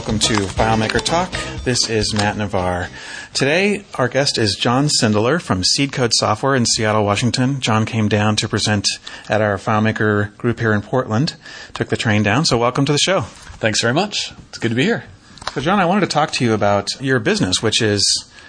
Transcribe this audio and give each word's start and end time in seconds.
welcome 0.00 0.18
to 0.18 0.32
FileMaker 0.32 1.04
Talk. 1.04 1.30
This 1.62 1.90
is 1.90 2.14
Matt 2.14 2.38
Navarre. 2.38 2.88
Today, 3.34 3.84
our 3.96 4.08
guest 4.08 4.38
is 4.38 4.56
John 4.58 4.86
Sindelar 4.88 5.42
from 5.42 5.60
SeedCode 5.60 6.12
Software 6.14 6.54
in 6.54 6.64
Seattle, 6.64 7.04
Washington. 7.04 7.60
John 7.60 7.84
came 7.84 8.08
down 8.08 8.34
to 8.36 8.48
present 8.48 8.86
at 9.28 9.42
our 9.42 9.58
FileMaker 9.58 10.34
group 10.38 10.58
here 10.58 10.72
in 10.72 10.80
Portland, 10.80 11.36
took 11.74 11.90
the 11.90 11.98
train 11.98 12.22
down, 12.22 12.46
so 12.46 12.56
welcome 12.56 12.86
to 12.86 12.92
the 12.92 12.98
show. 12.98 13.20
Thanks 13.20 13.82
very 13.82 13.92
much. 13.92 14.32
It's 14.48 14.56
good 14.56 14.70
to 14.70 14.74
be 14.74 14.84
here. 14.84 15.04
So, 15.52 15.60
John, 15.60 15.78
I 15.78 15.84
wanted 15.84 16.00
to 16.00 16.06
talk 16.06 16.30
to 16.30 16.44
you 16.46 16.54
about 16.54 16.88
your 16.98 17.18
business, 17.18 17.62
which 17.62 17.82
is 17.82 18.02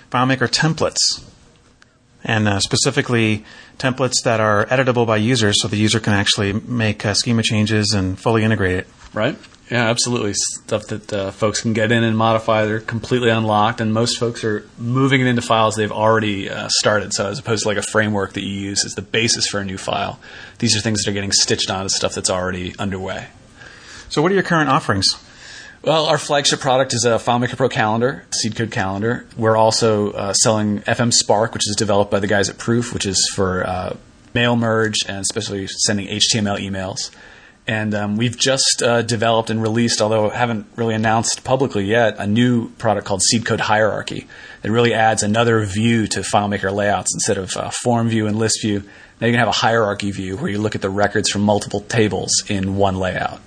FileMaker 0.10 0.48
templates, 0.48 1.22
and 2.24 2.48
uh, 2.48 2.62
specifically 2.62 3.44
templates 3.78 4.24
that 4.24 4.40
are 4.40 4.68
editable 4.68 5.06
by 5.06 5.18
users 5.18 5.62
so 5.62 5.68
the 5.68 5.76
user 5.76 6.00
can 6.00 6.14
actually 6.14 6.54
make 6.54 7.06
uh, 7.06 7.14
schema 7.14 7.44
changes 7.44 7.92
and 7.94 8.18
fully 8.18 8.46
integrate 8.46 8.78
it. 8.78 8.88
Right? 9.14 9.38
Yeah, 9.72 9.90
absolutely. 9.90 10.34
Stuff 10.34 10.88
that 10.88 11.14
uh, 11.14 11.32
folks 11.32 11.62
can 11.62 11.72
get 11.72 11.94
in 11.94 12.04
and 12.04 12.18
modify. 12.18 12.66
They're 12.66 12.82
completely 12.82 13.30
unlocked, 13.30 13.80
and 13.80 13.94
most 13.94 14.20
folks 14.20 14.44
are 14.44 14.68
moving 14.78 15.22
it 15.22 15.28
into 15.28 15.42
files 15.42 15.78
they've 15.78 15.90
already 15.90 16.50
uh, 16.50 16.68
started. 16.70 17.14
So, 17.14 17.30
as 17.30 17.40
opposed 17.40 17.64
to 17.64 17.70
like 17.70 17.78
a 17.78 17.82
framework 17.82 18.34
that 18.34 18.42
you 18.42 18.52
use 18.52 18.84
as 18.84 18.96
the 18.96 19.02
basis 19.02 19.48
for 19.48 19.62
a 19.62 19.66
new 19.66 19.78
file, 19.78 20.20
these 20.60 20.76
are 20.76 20.82
things 20.82 21.02
that 21.04 21.12
are 21.12 21.14
getting 21.14 21.32
stitched 21.32 21.72
onto 21.72 21.88
stuff 21.88 22.14
that's 22.14 22.30
already 22.30 22.76
underway. 22.80 23.28
So, 24.10 24.22
what 24.22 24.30
are 24.32 24.34
your 24.34 24.44
current 24.44 24.70
offerings? 24.70 25.08
Well, 25.84 26.06
our 26.06 26.18
flagship 26.18 26.60
product 26.60 26.94
is 26.94 27.06
a 27.06 27.12
FileMaker 27.12 27.56
Pro 27.56 27.70
Calendar, 27.70 28.26
SeedCode 28.44 28.74
Calendar. 28.74 29.26
We're 29.38 29.56
also 29.56 30.12
uh, 30.12 30.34
selling 30.34 30.82
FM 30.82 31.14
Spark, 31.14 31.54
which 31.54 31.64
is 31.70 31.78
developed 31.78 32.12
by 32.12 32.20
the 32.20 32.28
guys 32.28 32.50
at 32.50 32.58
Proof, 32.58 32.94
which 32.94 33.06
is 33.06 33.32
for 33.34 33.66
uh, 33.66 33.96
mail 34.34 34.58
merge 34.58 34.98
and 35.08 35.20
especially 35.20 35.66
sending 35.68 36.08
HTML 36.08 36.60
emails. 36.60 37.10
And 37.72 37.96
um, 37.96 38.18
we've 38.18 38.36
just 38.36 38.84
uh, 38.84 39.02
developed 39.02 39.50
and 39.50 39.62
released, 39.62 40.02
although 40.02 40.30
haven't 40.30 40.66
really 40.76 40.94
announced 40.94 41.46
publicly 41.46 41.86
yet, 41.86 42.18
a 42.18 42.28
new 42.28 42.68
product 42.72 43.08
called 43.08 43.22
SeedCode 43.22 43.62
Hierarchy 43.62 44.28
It 44.62 44.70
really 44.70 44.94
adds 44.94 45.24
another 45.24 45.64
view 45.64 46.06
to 46.08 46.20
FileMaker 46.20 46.74
layouts 46.74 47.16
instead 47.16 47.38
of 47.38 47.56
uh, 47.56 47.70
form 47.70 48.10
view 48.10 48.28
and 48.28 48.38
list 48.38 48.62
view. 48.62 48.84
Now 49.22 49.28
you 49.28 49.32
can 49.32 49.40
have 49.40 49.48
a 49.48 49.54
hierarchy 49.54 50.12
view 50.12 50.36
where 50.36 50.52
you 50.52 50.60
look 50.60 50.76
at 50.76 50.82
the 50.82 50.90
records 50.90 51.30
from 51.30 51.44
multiple 51.44 51.80
tables 51.80 52.44
in 52.50 52.76
one 52.76 52.98
layout. 52.98 53.40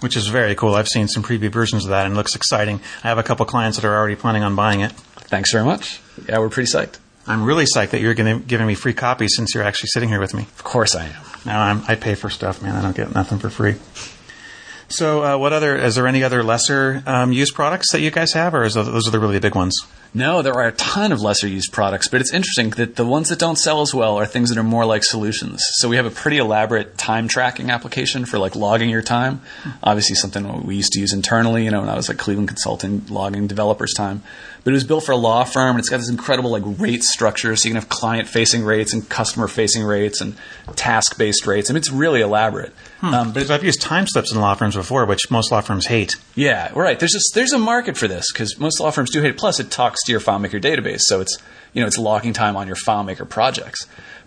Which 0.00 0.16
is 0.16 0.26
very 0.26 0.56
cool. 0.56 0.74
I've 0.74 0.88
seen 0.88 1.06
some 1.06 1.22
preview 1.22 1.52
versions 1.52 1.84
of 1.84 1.90
that 1.90 2.06
and 2.06 2.14
it 2.14 2.16
looks 2.16 2.34
exciting. 2.34 2.80
I 3.04 3.08
have 3.08 3.18
a 3.18 3.22
couple 3.22 3.46
clients 3.46 3.78
that 3.78 3.86
are 3.86 3.96
already 3.96 4.16
planning 4.16 4.42
on 4.42 4.56
buying 4.56 4.80
it. 4.80 4.90
Thanks 5.30 5.52
very 5.52 5.64
much. 5.64 6.00
Yeah, 6.28 6.40
we're 6.40 6.48
pretty 6.48 6.72
psyched. 6.72 6.98
I'm 7.24 7.44
really 7.44 7.66
psyched 7.72 7.90
that 7.90 8.00
you're 8.00 8.14
giving 8.14 8.66
me 8.66 8.74
free 8.74 8.94
copies 8.94 9.36
since 9.36 9.54
you're 9.54 9.62
actually 9.62 9.90
sitting 9.90 10.08
here 10.08 10.18
with 10.18 10.34
me. 10.34 10.42
Of 10.42 10.64
course 10.64 10.96
I 10.96 11.06
am. 11.06 11.29
Now 11.44 11.62
I'm, 11.62 11.82
I 11.88 11.94
pay 11.94 12.14
for 12.14 12.30
stuff, 12.30 12.62
man. 12.62 12.74
I 12.74 12.82
don't 12.82 12.96
get 12.96 13.14
nothing 13.14 13.38
for 13.38 13.50
free. 13.50 13.76
So, 14.88 15.22
uh, 15.22 15.38
what 15.38 15.52
other? 15.52 15.76
Is 15.76 15.94
there 15.94 16.06
any 16.06 16.24
other 16.24 16.42
lesser 16.42 17.02
um, 17.06 17.32
used 17.32 17.54
products 17.54 17.92
that 17.92 18.00
you 18.00 18.10
guys 18.10 18.32
have, 18.32 18.54
or 18.54 18.64
is 18.64 18.74
those, 18.74 18.86
those 18.86 19.06
are 19.06 19.12
the 19.12 19.20
really 19.20 19.38
big 19.38 19.54
ones? 19.54 19.74
No, 20.12 20.42
there 20.42 20.54
are 20.54 20.66
a 20.66 20.72
ton 20.72 21.12
of 21.12 21.20
lesser 21.20 21.46
used 21.46 21.72
products, 21.72 22.08
but 22.08 22.20
it's 22.20 22.32
interesting 22.32 22.70
that 22.70 22.96
the 22.96 23.06
ones 23.06 23.28
that 23.28 23.38
don't 23.38 23.56
sell 23.56 23.80
as 23.80 23.94
well 23.94 24.16
are 24.18 24.26
things 24.26 24.48
that 24.48 24.58
are 24.58 24.64
more 24.64 24.84
like 24.84 25.04
solutions. 25.04 25.62
So 25.74 25.88
we 25.88 25.96
have 25.96 26.06
a 26.06 26.10
pretty 26.10 26.38
elaborate 26.38 26.98
time 26.98 27.28
tracking 27.28 27.70
application 27.70 28.24
for 28.24 28.38
like 28.38 28.56
logging 28.56 28.90
your 28.90 29.02
time. 29.02 29.40
Obviously, 29.84 30.16
something 30.16 30.64
we 30.64 30.74
used 30.76 30.92
to 30.92 31.00
use 31.00 31.12
internally. 31.12 31.64
You 31.64 31.70
know, 31.70 31.80
when 31.80 31.88
I 31.88 31.94
was 31.94 32.08
like 32.08 32.18
Cleveland 32.18 32.48
Consulting, 32.48 33.06
logging 33.08 33.46
developers' 33.46 33.94
time. 33.94 34.22
But 34.62 34.72
it 34.72 34.74
was 34.74 34.84
built 34.84 35.04
for 35.04 35.12
a 35.12 35.16
law 35.16 35.44
firm, 35.44 35.70
and 35.70 35.78
it's 35.78 35.88
got 35.88 35.98
this 35.98 36.10
incredible 36.10 36.50
like 36.50 36.64
rate 36.78 37.02
structure. 37.02 37.54
So 37.56 37.68
you 37.68 37.74
can 37.74 37.80
have 37.80 37.88
client-facing 37.88 38.62
rates 38.62 38.92
and 38.92 39.08
customer-facing 39.08 39.82
rates 39.82 40.20
and 40.20 40.36
task-based 40.76 41.46
rates. 41.46 41.70
I 41.70 41.72
mean, 41.72 41.78
it's 41.78 41.90
really 41.90 42.20
elaborate. 42.20 42.74
Hmm. 43.00 43.14
Um, 43.14 43.32
but 43.32 43.50
I've 43.50 43.64
used 43.64 43.80
Timeslips 43.80 44.32
in 44.32 44.40
law 44.40 44.54
firms 44.54 44.76
before, 44.76 45.06
which 45.06 45.30
most 45.30 45.50
law 45.50 45.62
firms 45.62 45.86
hate. 45.86 46.16
Yeah, 46.34 46.70
right. 46.74 46.98
There's 46.98 47.12
just 47.12 47.32
there's 47.34 47.52
a 47.52 47.58
market 47.58 47.96
for 47.96 48.06
this 48.08 48.30
because 48.32 48.58
most 48.58 48.80
law 48.80 48.90
firms 48.90 49.10
do 49.10 49.22
hate 49.22 49.30
it. 49.30 49.38
Plus, 49.38 49.60
it 49.60 49.70
talks 49.70 49.99
to 50.04 50.12
your 50.12 50.20
FileMaker 50.20 50.60
database, 50.60 51.00
so 51.00 51.20
it's 51.20 51.38
you 51.72 51.80
know 51.80 51.86
it's 51.86 51.98
logging 51.98 52.32
time 52.32 52.56
on 52.56 52.66
your 52.66 52.76
FileMaker 52.76 53.28
projects. 53.28 53.86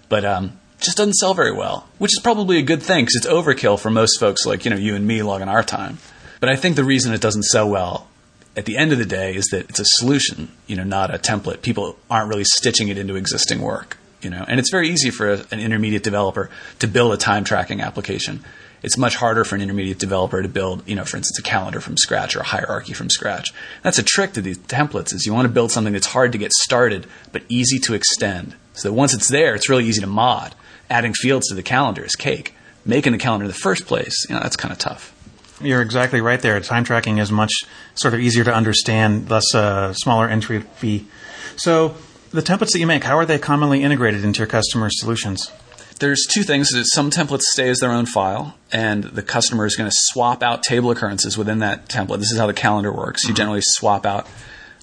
But 0.09 0.25
um, 0.25 0.59
just 0.79 0.97
doesn't 0.97 1.13
sell 1.13 1.33
very 1.33 1.51
well, 1.51 1.87
which 1.97 2.11
is 2.11 2.19
probably 2.21 2.57
a 2.57 2.63
good 2.63 2.83
thing 2.83 3.05
because 3.05 3.15
it's 3.15 3.27
overkill 3.27 3.79
for 3.79 3.89
most 3.89 4.19
folks 4.19 4.45
like 4.45 4.65
you 4.65 4.71
know 4.71 4.77
you 4.77 4.95
and 4.95 5.07
me 5.07 5.23
logging 5.23 5.49
our 5.49 5.63
time. 5.63 5.97
But 6.39 6.49
I 6.49 6.55
think 6.55 6.75
the 6.75 6.83
reason 6.83 7.13
it 7.13 7.21
doesn't 7.21 7.43
sell 7.43 7.69
well 7.69 8.07
at 8.55 8.65
the 8.65 8.77
end 8.77 8.91
of 8.91 8.99
the 8.99 9.05
day 9.05 9.35
is 9.35 9.45
that 9.45 9.69
it's 9.69 9.79
a 9.79 9.85
solution, 9.85 10.51
you 10.67 10.75
know, 10.75 10.83
not 10.83 11.13
a 11.13 11.17
template. 11.17 11.61
People 11.61 11.97
aren't 12.09 12.29
really 12.29 12.43
stitching 12.43 12.89
it 12.89 12.97
into 12.97 13.15
existing 13.15 13.61
work, 13.61 13.97
you 14.23 14.29
know, 14.29 14.45
and 14.47 14.59
it's 14.59 14.69
very 14.69 14.89
easy 14.89 15.09
for 15.09 15.33
a, 15.33 15.45
an 15.51 15.59
intermediate 15.59 16.03
developer 16.03 16.49
to 16.79 16.87
build 16.87 17.13
a 17.13 17.17
time 17.17 17.43
tracking 17.43 17.81
application. 17.81 18.43
It's 18.83 18.97
much 18.97 19.15
harder 19.15 19.45
for 19.45 19.55
an 19.55 19.61
intermediate 19.61 19.97
developer 19.97 20.41
to 20.41 20.49
build, 20.49 20.87
you 20.87 20.95
know, 20.95 21.05
for 21.05 21.15
instance, 21.15 21.39
a 21.39 21.41
calendar 21.41 21.79
from 21.79 21.95
scratch 21.95 22.35
or 22.35 22.41
a 22.41 22.45
hierarchy 22.45 22.93
from 22.93 23.09
scratch. 23.09 23.53
That's 23.81 23.97
a 23.97 24.03
trick 24.03 24.33
to 24.33 24.41
these 24.41 24.57
templates 24.57 25.13
is 25.13 25.25
you 25.25 25.33
want 25.33 25.47
to 25.47 25.53
build 25.53 25.71
something 25.71 25.93
that's 25.93 26.07
hard 26.07 26.33
to 26.33 26.37
get 26.37 26.51
started 26.51 27.07
but 27.31 27.43
easy 27.47 27.79
to 27.79 27.93
extend. 27.93 28.55
So 28.73 28.89
that 28.89 28.93
once 28.93 29.13
it's 29.13 29.29
there, 29.29 29.55
it's 29.55 29.69
really 29.69 29.85
easy 29.85 30.01
to 30.01 30.07
mod. 30.07 30.53
Adding 30.89 31.13
fields 31.13 31.47
to 31.47 31.55
the 31.55 31.63
calendar 31.63 32.03
is 32.03 32.15
cake. 32.15 32.55
Making 32.85 33.13
the 33.13 33.17
calendar 33.17 33.45
in 33.45 33.47
the 33.47 33.57
first 33.57 33.85
place, 33.85 34.13
you 34.27 34.35
know, 34.35 34.41
that's 34.41 34.57
kind 34.57 34.73
of 34.73 34.77
tough. 34.77 35.13
You're 35.61 35.81
exactly 35.81 36.19
right 36.19 36.41
there. 36.41 36.59
Time 36.59 36.83
tracking 36.83 37.19
is 37.19 37.31
much 37.31 37.53
sort 37.95 38.13
of 38.13 38.19
easier 38.19 38.43
to 38.43 38.53
understand, 38.53 39.29
thus 39.29 39.53
a 39.53 39.93
smaller 39.95 40.27
entry 40.27 40.59
fee. 40.59 41.05
So, 41.55 41.95
the 42.33 42.41
templates 42.41 42.71
that 42.71 42.79
you 42.79 42.87
make, 42.87 43.03
how 43.03 43.17
are 43.17 43.25
they 43.25 43.37
commonly 43.37 43.83
integrated 43.83 44.25
into 44.25 44.39
your 44.39 44.47
customers' 44.47 44.99
solutions? 44.99 45.51
There's 45.99 46.25
two 46.27 46.41
things. 46.41 46.69
Some 46.91 47.11
templates 47.11 47.43
stay 47.43 47.69
as 47.69 47.79
their 47.79 47.91
own 47.91 48.07
file, 48.07 48.57
and 48.71 49.03
the 49.03 49.21
customer 49.21 49.65
is 49.65 49.75
going 49.75 49.89
to 49.89 49.95
swap 49.95 50.41
out 50.41 50.63
table 50.63 50.89
occurrences 50.89 51.37
within 51.37 51.59
that 51.59 51.87
template. 51.87 52.17
This 52.17 52.31
is 52.31 52.39
how 52.39 52.47
the 52.47 52.53
calendar 52.53 52.91
works. 52.91 53.23
You 53.23 53.29
mm-hmm. 53.29 53.35
generally 53.35 53.61
swap 53.61 54.05
out 54.05 54.27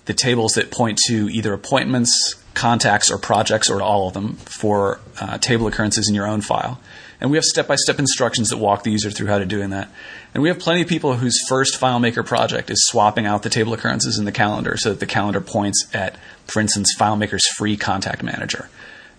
the 0.05 0.15
tables 0.15 0.55
that 0.55 0.71
point 0.71 0.99
to 1.09 1.29
either 1.29 1.53
appointments, 1.53 2.37
contacts, 2.55 3.11
or 3.11 3.19
projects, 3.19 3.69
or 3.69 3.79
to 3.79 3.85
all 3.85 4.07
of 4.09 4.15
them 4.15 4.35
for 4.37 5.01
uh, 5.21 5.39
table 5.39 5.67
occurrences 5.67 6.09
in 6.09 6.15
your 6.15 6.29
own 6.29 6.41
file. 6.41 6.81
And 7.21 7.31
we 7.31 7.37
have 7.37 7.45
step 7.45 7.67
by 7.67 7.77
step 7.77 7.99
instructions 7.99 8.49
that 8.49 8.57
walk 8.57 8.83
the 8.83 8.91
user 8.91 9.11
through 9.11 9.27
how 9.27 9.39
to 9.39 9.45
doing 9.45 9.71
that. 9.71 9.91
And 10.33 10.43
we 10.43 10.49
have 10.49 10.59
plenty 10.59 10.81
of 10.81 10.89
people 10.89 11.17
whose 11.17 11.39
first 11.49 11.79
FileMaker 11.79 12.25
project 12.25 12.71
is 12.71 12.87
swapping 12.87 13.27
out 13.27 13.43
the 13.43 13.51
table 13.51 13.73
occurrences 13.75 14.19
in 14.19 14.25
the 14.25 14.33
calendar 14.33 14.77
so 14.77 14.91
that 14.91 15.01
the 15.01 15.07
calendar 15.07 15.41
points 15.41 15.87
at, 15.93 16.17
for 16.47 16.61
instance, 16.61 16.95
FileMaker's 16.99 17.47
free 17.57 17.77
contact 17.77 18.23
manager. 18.23 18.71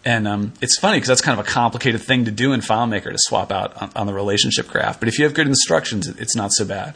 And 0.03 0.27
um, 0.27 0.53
it's 0.61 0.79
funny 0.79 0.97
because 0.97 1.09
that's 1.09 1.21
kind 1.21 1.39
of 1.39 1.45
a 1.45 1.49
complicated 1.49 2.01
thing 2.01 2.25
to 2.25 2.31
do 2.31 2.53
in 2.53 2.61
FileMaker 2.61 3.11
to 3.11 3.17
swap 3.17 3.51
out 3.51 3.79
on, 3.79 3.91
on, 3.95 4.07
the 4.07 4.13
relationship 4.13 4.67
graph. 4.67 4.99
But 4.99 5.09
if 5.09 5.19
you 5.19 5.25
have 5.25 5.35
good 5.35 5.47
instructions, 5.47 6.07
it's 6.07 6.35
not 6.35 6.51
so 6.53 6.65
bad. 6.65 6.95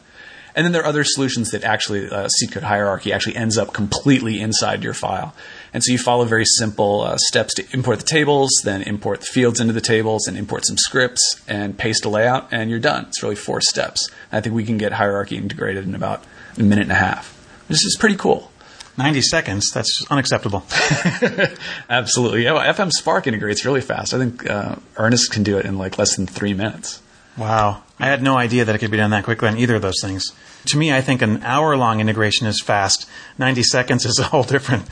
And 0.56 0.66
then 0.66 0.72
there 0.72 0.82
are 0.82 0.88
other 0.88 1.04
solutions 1.04 1.52
that 1.52 1.64
actually, 1.66 2.10
uh, 2.10 2.30
SeedCode 2.30 2.64
hierarchy 2.64 3.12
actually 3.12 3.36
ends 3.36 3.58
up 3.58 3.74
completely 3.74 4.40
inside 4.40 4.84
your 4.84 4.94
file. 4.94 5.36
And 5.74 5.84
so 5.84 5.92
you 5.92 5.98
follow 5.98 6.24
very 6.24 6.46
simple 6.46 7.02
uh, 7.02 7.18
steps 7.18 7.54
to 7.56 7.66
import 7.74 8.00
the 8.00 8.06
tables, 8.06 8.50
then 8.64 8.82
import 8.82 9.20
the 9.20 9.26
fields 9.26 9.60
into 9.60 9.74
the 9.74 9.82
tables, 9.82 10.28
and 10.28 10.38
import 10.38 10.66
some 10.66 10.78
scripts, 10.78 11.42
and 11.48 11.78
paste 11.78 12.06
a 12.06 12.10
layout, 12.10 12.48
and 12.52 12.70
you're 12.70 12.80
done. 12.80 13.08
It's 13.10 13.22
really 13.22 13.36
four 13.36 13.60
steps. 13.60 14.10
I 14.32 14.40
think 14.40 14.56
we 14.56 14.64
can 14.64 14.78
get 14.78 14.94
hierarchy 14.94 15.36
integrated 15.36 15.86
in 15.86 15.94
about 15.94 16.24
a 16.58 16.64
minute 16.64 16.84
and 16.84 16.94
a 16.94 16.96
half. 16.96 17.34
This 17.68 17.84
is 17.84 17.98
pretty 18.00 18.16
cool. 18.16 18.52
90 18.98 19.22
seconds, 19.24 19.72
that's 19.74 20.06
unacceptable. 20.10 20.64
Absolutely. 21.90 22.46
Yeah, 22.46 22.54
well, 22.54 22.74
FM 22.74 22.92
Spark 22.92 23.28
integrates 23.28 23.66
really 23.66 23.82
fast. 23.82 24.14
I 24.14 24.20
think 24.20 24.50
uh, 24.50 24.78
Ernest 24.96 25.32
can 25.32 25.44
do 25.44 25.58
it 25.58 25.66
in 25.66 25.78
like 25.78 25.98
less 25.98 26.16
than 26.16 26.28
three 26.28 26.54
minutes. 26.54 27.02
Wow. 27.38 27.84
I 28.00 28.08
had 28.08 28.22
no 28.22 28.38
idea 28.38 28.66
that 28.66 28.76
it 28.76 28.80
could 28.80 28.92
be 28.92 28.98
done 28.98 29.12
that 29.12 29.24
quickly 29.24 29.48
on 29.48 29.58
either 29.58 29.76
of 29.76 29.82
those 29.82 30.02
things. 30.02 30.34
To 30.68 30.78
me, 30.78 30.92
I 30.92 31.02
think 31.02 31.22
an 31.22 31.44
hour 31.44 31.78
long 31.78 32.00
integration 32.02 32.46
is 32.46 32.62
fast. 32.62 33.08
90 33.38 33.64
seconds 33.64 34.06
is 34.06 34.20
a 34.20 34.24
whole 34.24 34.44
different 34.44 34.90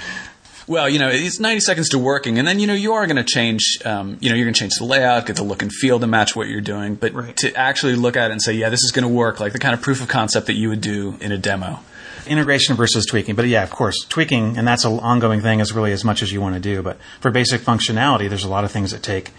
well, 0.67 0.87
you 0.87 0.99
know, 0.99 1.09
it's 1.09 1.39
90 1.39 1.59
seconds 1.59 1.89
to 1.89 1.99
working, 1.99 2.39
and 2.39 2.47
then 2.47 2.59
you 2.59 2.67
know 2.67 2.73
you 2.73 2.93
are 2.93 3.05
going 3.05 3.17
to 3.17 3.23
change. 3.23 3.79
Um, 3.85 4.17
you 4.21 4.29
know, 4.29 4.35
you're 4.35 4.45
going 4.45 4.53
to 4.53 4.59
change 4.59 4.75
the 4.77 4.85
layout, 4.85 5.25
get 5.25 5.35
the 5.35 5.43
look 5.43 5.61
and 5.61 5.71
feel 5.71 5.99
to 5.99 6.07
match 6.07 6.35
what 6.35 6.47
you're 6.47 6.61
doing. 6.61 6.95
But 6.95 7.13
right. 7.13 7.35
to 7.37 7.53
actually 7.55 7.95
look 7.95 8.15
at 8.15 8.29
it 8.29 8.31
and 8.31 8.41
say, 8.41 8.53
yeah, 8.53 8.69
this 8.69 8.83
is 8.83 8.91
going 8.91 9.03
to 9.03 9.13
work, 9.13 9.39
like 9.39 9.53
the 9.53 9.59
kind 9.59 9.73
of 9.73 9.81
proof 9.81 10.01
of 10.01 10.07
concept 10.07 10.47
that 10.47 10.53
you 10.53 10.69
would 10.69 10.81
do 10.81 11.17
in 11.19 11.31
a 11.31 11.37
demo. 11.37 11.79
Integration 12.25 12.77
versus 12.77 13.05
tweaking, 13.05 13.35
but 13.35 13.45
yeah, 13.47 13.63
of 13.63 13.71
course, 13.71 14.05
tweaking, 14.07 14.57
and 14.57 14.65
that's 14.65 14.85
an 14.85 14.97
ongoing 14.99 15.41
thing, 15.41 15.59
is 15.59 15.73
really 15.73 15.91
as 15.91 16.05
much 16.05 16.21
as 16.21 16.31
you 16.31 16.39
want 16.39 16.55
to 16.55 16.61
do. 16.61 16.81
But 16.81 16.97
for 17.19 17.31
basic 17.31 17.59
functionality, 17.59 18.29
there's 18.29 18.45
a 18.45 18.49
lot 18.49 18.63
of 18.63 18.71
things 18.71 18.91
that 18.91 19.03
take 19.03 19.31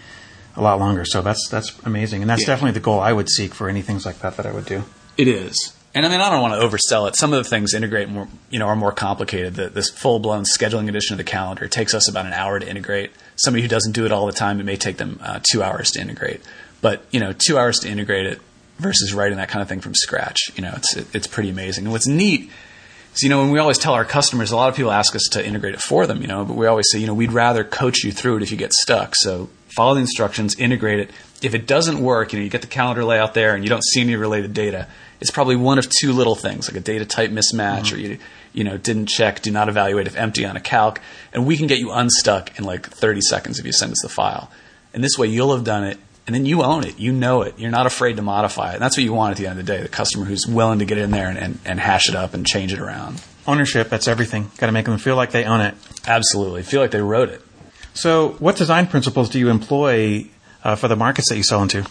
a 0.55 0.61
lot 0.61 0.79
longer. 0.79 1.05
So 1.05 1.21
that's 1.21 1.47
that's 1.49 1.77
amazing, 1.85 2.21
and 2.21 2.29
that's 2.29 2.43
yeah. 2.43 2.47
definitely 2.47 2.71
the 2.71 2.79
goal 2.79 2.99
I 2.99 3.13
would 3.13 3.29
seek 3.29 3.53
for 3.53 3.69
any 3.69 3.81
things 3.81 4.05
like 4.05 4.19
that 4.19 4.37
that 4.37 4.45
I 4.45 4.51
would 4.51 4.65
do. 4.65 4.83
It 5.17 5.27
is. 5.27 5.73
And 5.93 6.05
I 6.05 6.09
mean, 6.09 6.19
I 6.19 6.29
don't 6.29 6.41
want 6.41 6.59
to 6.59 6.67
oversell 6.67 7.07
it. 7.07 7.15
Some 7.15 7.31
of 7.31 7.41
the 7.41 7.49
things 7.49 7.73
integrate 7.73 8.09
more, 8.09 8.27
you 8.49 8.59
know, 8.59 8.67
are 8.67 8.75
more 8.75 8.91
complicated. 8.91 9.55
The, 9.55 9.69
this 9.69 9.89
full 9.89 10.19
blown 10.19 10.43
scheduling 10.43 10.89
edition 10.89 11.13
of 11.13 11.17
the 11.17 11.23
calendar 11.23 11.69
takes 11.69 11.93
us 11.93 12.09
about 12.09 12.25
an 12.25 12.33
hour 12.33 12.59
to 12.59 12.69
integrate. 12.69 13.11
Somebody 13.37 13.61
who 13.61 13.69
doesn't 13.69 13.93
do 13.93 14.05
it 14.05 14.11
all 14.11 14.25
the 14.25 14.33
time, 14.33 14.59
it 14.59 14.65
may 14.65 14.75
take 14.75 14.97
them 14.97 15.19
uh, 15.23 15.39
two 15.49 15.63
hours 15.63 15.91
to 15.91 16.01
integrate. 16.01 16.41
But 16.81 17.05
you 17.11 17.21
know, 17.21 17.33
two 17.33 17.57
hours 17.57 17.79
to 17.79 17.89
integrate 17.89 18.25
it 18.25 18.41
versus 18.77 19.13
writing 19.13 19.37
that 19.37 19.47
kind 19.47 19.61
of 19.61 19.69
thing 19.69 19.79
from 19.79 19.95
scratch, 19.95 20.51
you 20.55 20.63
know, 20.63 20.73
it's 20.75 20.97
it, 20.97 21.07
it's 21.15 21.27
pretty 21.27 21.49
amazing. 21.49 21.85
And 21.85 21.93
what's 21.93 22.07
neat 22.07 22.51
is, 23.15 23.23
you 23.23 23.29
know, 23.29 23.41
when 23.41 23.51
we 23.51 23.59
always 23.59 23.77
tell 23.77 23.93
our 23.93 24.05
customers, 24.05 24.51
a 24.51 24.55
lot 24.55 24.69
of 24.69 24.75
people 24.75 24.91
ask 24.91 25.15
us 25.15 25.27
to 25.31 25.45
integrate 25.45 25.73
it 25.73 25.81
for 25.81 26.05
them, 26.05 26.21
you 26.21 26.27
know, 26.27 26.45
but 26.45 26.55
we 26.55 26.67
always 26.67 26.85
say, 26.91 26.99
you 26.99 27.07
know, 27.07 27.13
we'd 27.13 27.31
rather 27.31 27.63
coach 27.63 28.03
you 28.03 28.11
through 28.11 28.37
it 28.37 28.43
if 28.43 28.51
you 28.51 28.57
get 28.57 28.73
stuck. 28.73 29.15
So 29.15 29.49
follow 29.67 29.95
the 29.95 30.01
instructions, 30.01 30.55
integrate 30.55 30.99
it. 30.99 31.11
If 31.41 31.53
it 31.53 31.67
doesn't 31.67 31.99
work, 31.99 32.33
you 32.33 32.39
know, 32.39 32.43
you 32.43 32.49
get 32.49 32.61
the 32.61 32.67
calendar 32.67 33.03
layout 33.03 33.33
there 33.33 33.55
and 33.55 33.63
you 33.63 33.69
don't 33.69 33.83
see 33.83 34.01
any 34.01 34.15
related 34.15 34.53
data 34.53 34.87
it's 35.21 35.31
probably 35.31 35.55
one 35.55 35.79
of 35.79 35.89
two 35.89 36.13
little 36.13 36.35
things, 36.35 36.69
like 36.69 36.77
a 36.77 36.81
data 36.81 37.05
type 37.05 37.31
mismatch, 37.31 37.91
or 37.91 37.95
mm-hmm. 37.95 38.11
you 38.11 38.17
you 38.53 38.63
know 38.63 38.77
didn't 38.77 39.07
check, 39.07 39.41
do 39.41 39.51
not 39.51 39.69
evaluate 39.69 40.07
if 40.07 40.15
empty 40.15 40.45
on 40.45 40.55
a 40.55 40.59
calc, 40.59 41.01
and 41.33 41.45
we 41.45 41.57
can 41.57 41.67
get 41.67 41.79
you 41.79 41.91
unstuck 41.91 42.57
in 42.57 42.65
like 42.65 42.87
30 42.87 43.21
seconds 43.21 43.59
if 43.59 43.65
you 43.65 43.71
send 43.71 43.91
us 43.91 44.01
the 44.01 44.09
file. 44.09 44.51
And 44.93 45.03
this 45.03 45.17
way, 45.17 45.27
you'll 45.27 45.53
have 45.53 45.65
done 45.65 45.83
it, 45.83 45.97
and 46.25 46.35
then 46.35 46.45
you 46.45 46.63
own 46.63 46.83
it, 46.85 46.99
you 46.99 47.11
know 47.11 47.43
it, 47.43 47.55
you're 47.57 47.71
not 47.71 47.85
afraid 47.85 48.15
to 48.17 48.21
modify 48.21 48.71
it. 48.71 48.75
And 48.75 48.81
that's 48.81 48.97
what 48.97 49.03
you 49.03 49.13
want 49.13 49.31
at 49.31 49.37
the 49.37 49.47
end 49.47 49.59
of 49.59 49.65
the 49.65 49.71
day, 49.71 49.81
the 49.81 49.89
customer 49.89 50.25
who's 50.25 50.47
willing 50.47 50.79
to 50.79 50.85
get 50.85 50.97
in 50.97 51.11
there 51.11 51.29
and, 51.29 51.37
and, 51.37 51.59
and 51.65 51.79
hash 51.79 52.09
it 52.09 52.15
up 52.15 52.33
and 52.33 52.45
change 52.45 52.73
it 52.73 52.79
around. 52.79 53.21
Ownership, 53.47 53.89
that's 53.89 54.07
everything. 54.07 54.49
Got 54.57 54.67
to 54.67 54.71
make 54.71 54.85
them 54.85 54.97
feel 54.97 55.15
like 55.15 55.31
they 55.31 55.45
own 55.45 55.61
it. 55.61 55.75
Absolutely, 56.07 56.63
feel 56.63 56.81
like 56.81 56.91
they 56.91 57.01
wrote 57.01 57.29
it. 57.29 57.41
So, 57.93 58.29
what 58.39 58.55
design 58.55 58.87
principles 58.87 59.29
do 59.29 59.39
you 59.39 59.49
employ 59.49 60.27
uh, 60.63 60.75
for 60.75 60.87
the 60.87 60.95
markets 60.95 61.29
that 61.29 61.37
you 61.37 61.43
sell 61.43 61.61
into? 61.61 61.85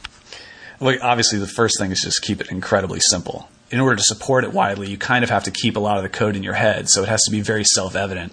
Well, 0.80 0.98
obviously, 1.00 1.38
the 1.38 1.46
first 1.46 1.78
thing 1.78 1.92
is 1.92 2.00
just 2.00 2.22
keep 2.22 2.40
it 2.40 2.50
incredibly 2.50 2.98
simple. 3.00 3.48
In 3.70 3.80
order 3.80 3.96
to 3.96 4.02
support 4.02 4.44
it 4.44 4.52
widely, 4.52 4.90
you 4.90 4.98
kind 4.98 5.24
of 5.24 5.30
have 5.30 5.44
to 5.44 5.50
keep 5.50 5.76
a 5.76 5.80
lot 5.80 5.96
of 5.96 6.02
the 6.02 6.08
code 6.08 6.36
in 6.36 6.42
your 6.42 6.54
head, 6.54 6.90
so 6.90 7.02
it 7.02 7.08
has 7.08 7.22
to 7.22 7.30
be 7.30 7.40
very 7.40 7.64
self 7.64 7.94
evident. 7.94 8.32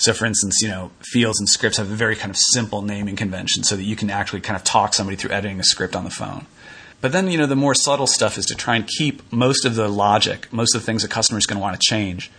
So, 0.00 0.14
for 0.14 0.24
instance, 0.24 0.62
you 0.62 0.68
know, 0.68 0.92
fields 1.02 1.38
and 1.40 1.46
scripts 1.46 1.76
have 1.76 1.90
a 1.90 1.94
very 1.94 2.16
kind 2.16 2.30
of 2.30 2.36
simple 2.38 2.80
naming 2.80 3.16
convention 3.16 3.64
so 3.64 3.76
that 3.76 3.82
you 3.82 3.96
can 3.96 4.08
actually 4.08 4.40
kind 4.40 4.56
of 4.56 4.64
talk 4.64 4.94
somebody 4.94 5.14
through 5.14 5.32
editing 5.32 5.60
a 5.60 5.62
script 5.62 5.94
on 5.94 6.04
the 6.04 6.10
phone. 6.10 6.46
But 7.02 7.12
then, 7.12 7.30
you 7.30 7.36
know, 7.36 7.44
the 7.44 7.54
more 7.54 7.74
subtle 7.74 8.06
stuff 8.06 8.38
is 8.38 8.46
to 8.46 8.54
try 8.54 8.76
and 8.76 8.86
keep 8.86 9.30
most 9.30 9.66
of 9.66 9.74
the 9.74 9.88
logic, 9.88 10.50
most 10.50 10.74
of 10.74 10.80
the 10.80 10.86
things 10.86 11.04
a 11.04 11.08
customer 11.08 11.38
is 11.38 11.44
going 11.44 11.58
to 11.58 11.62
want 11.62 11.78
to 11.78 11.86
change 11.86 12.30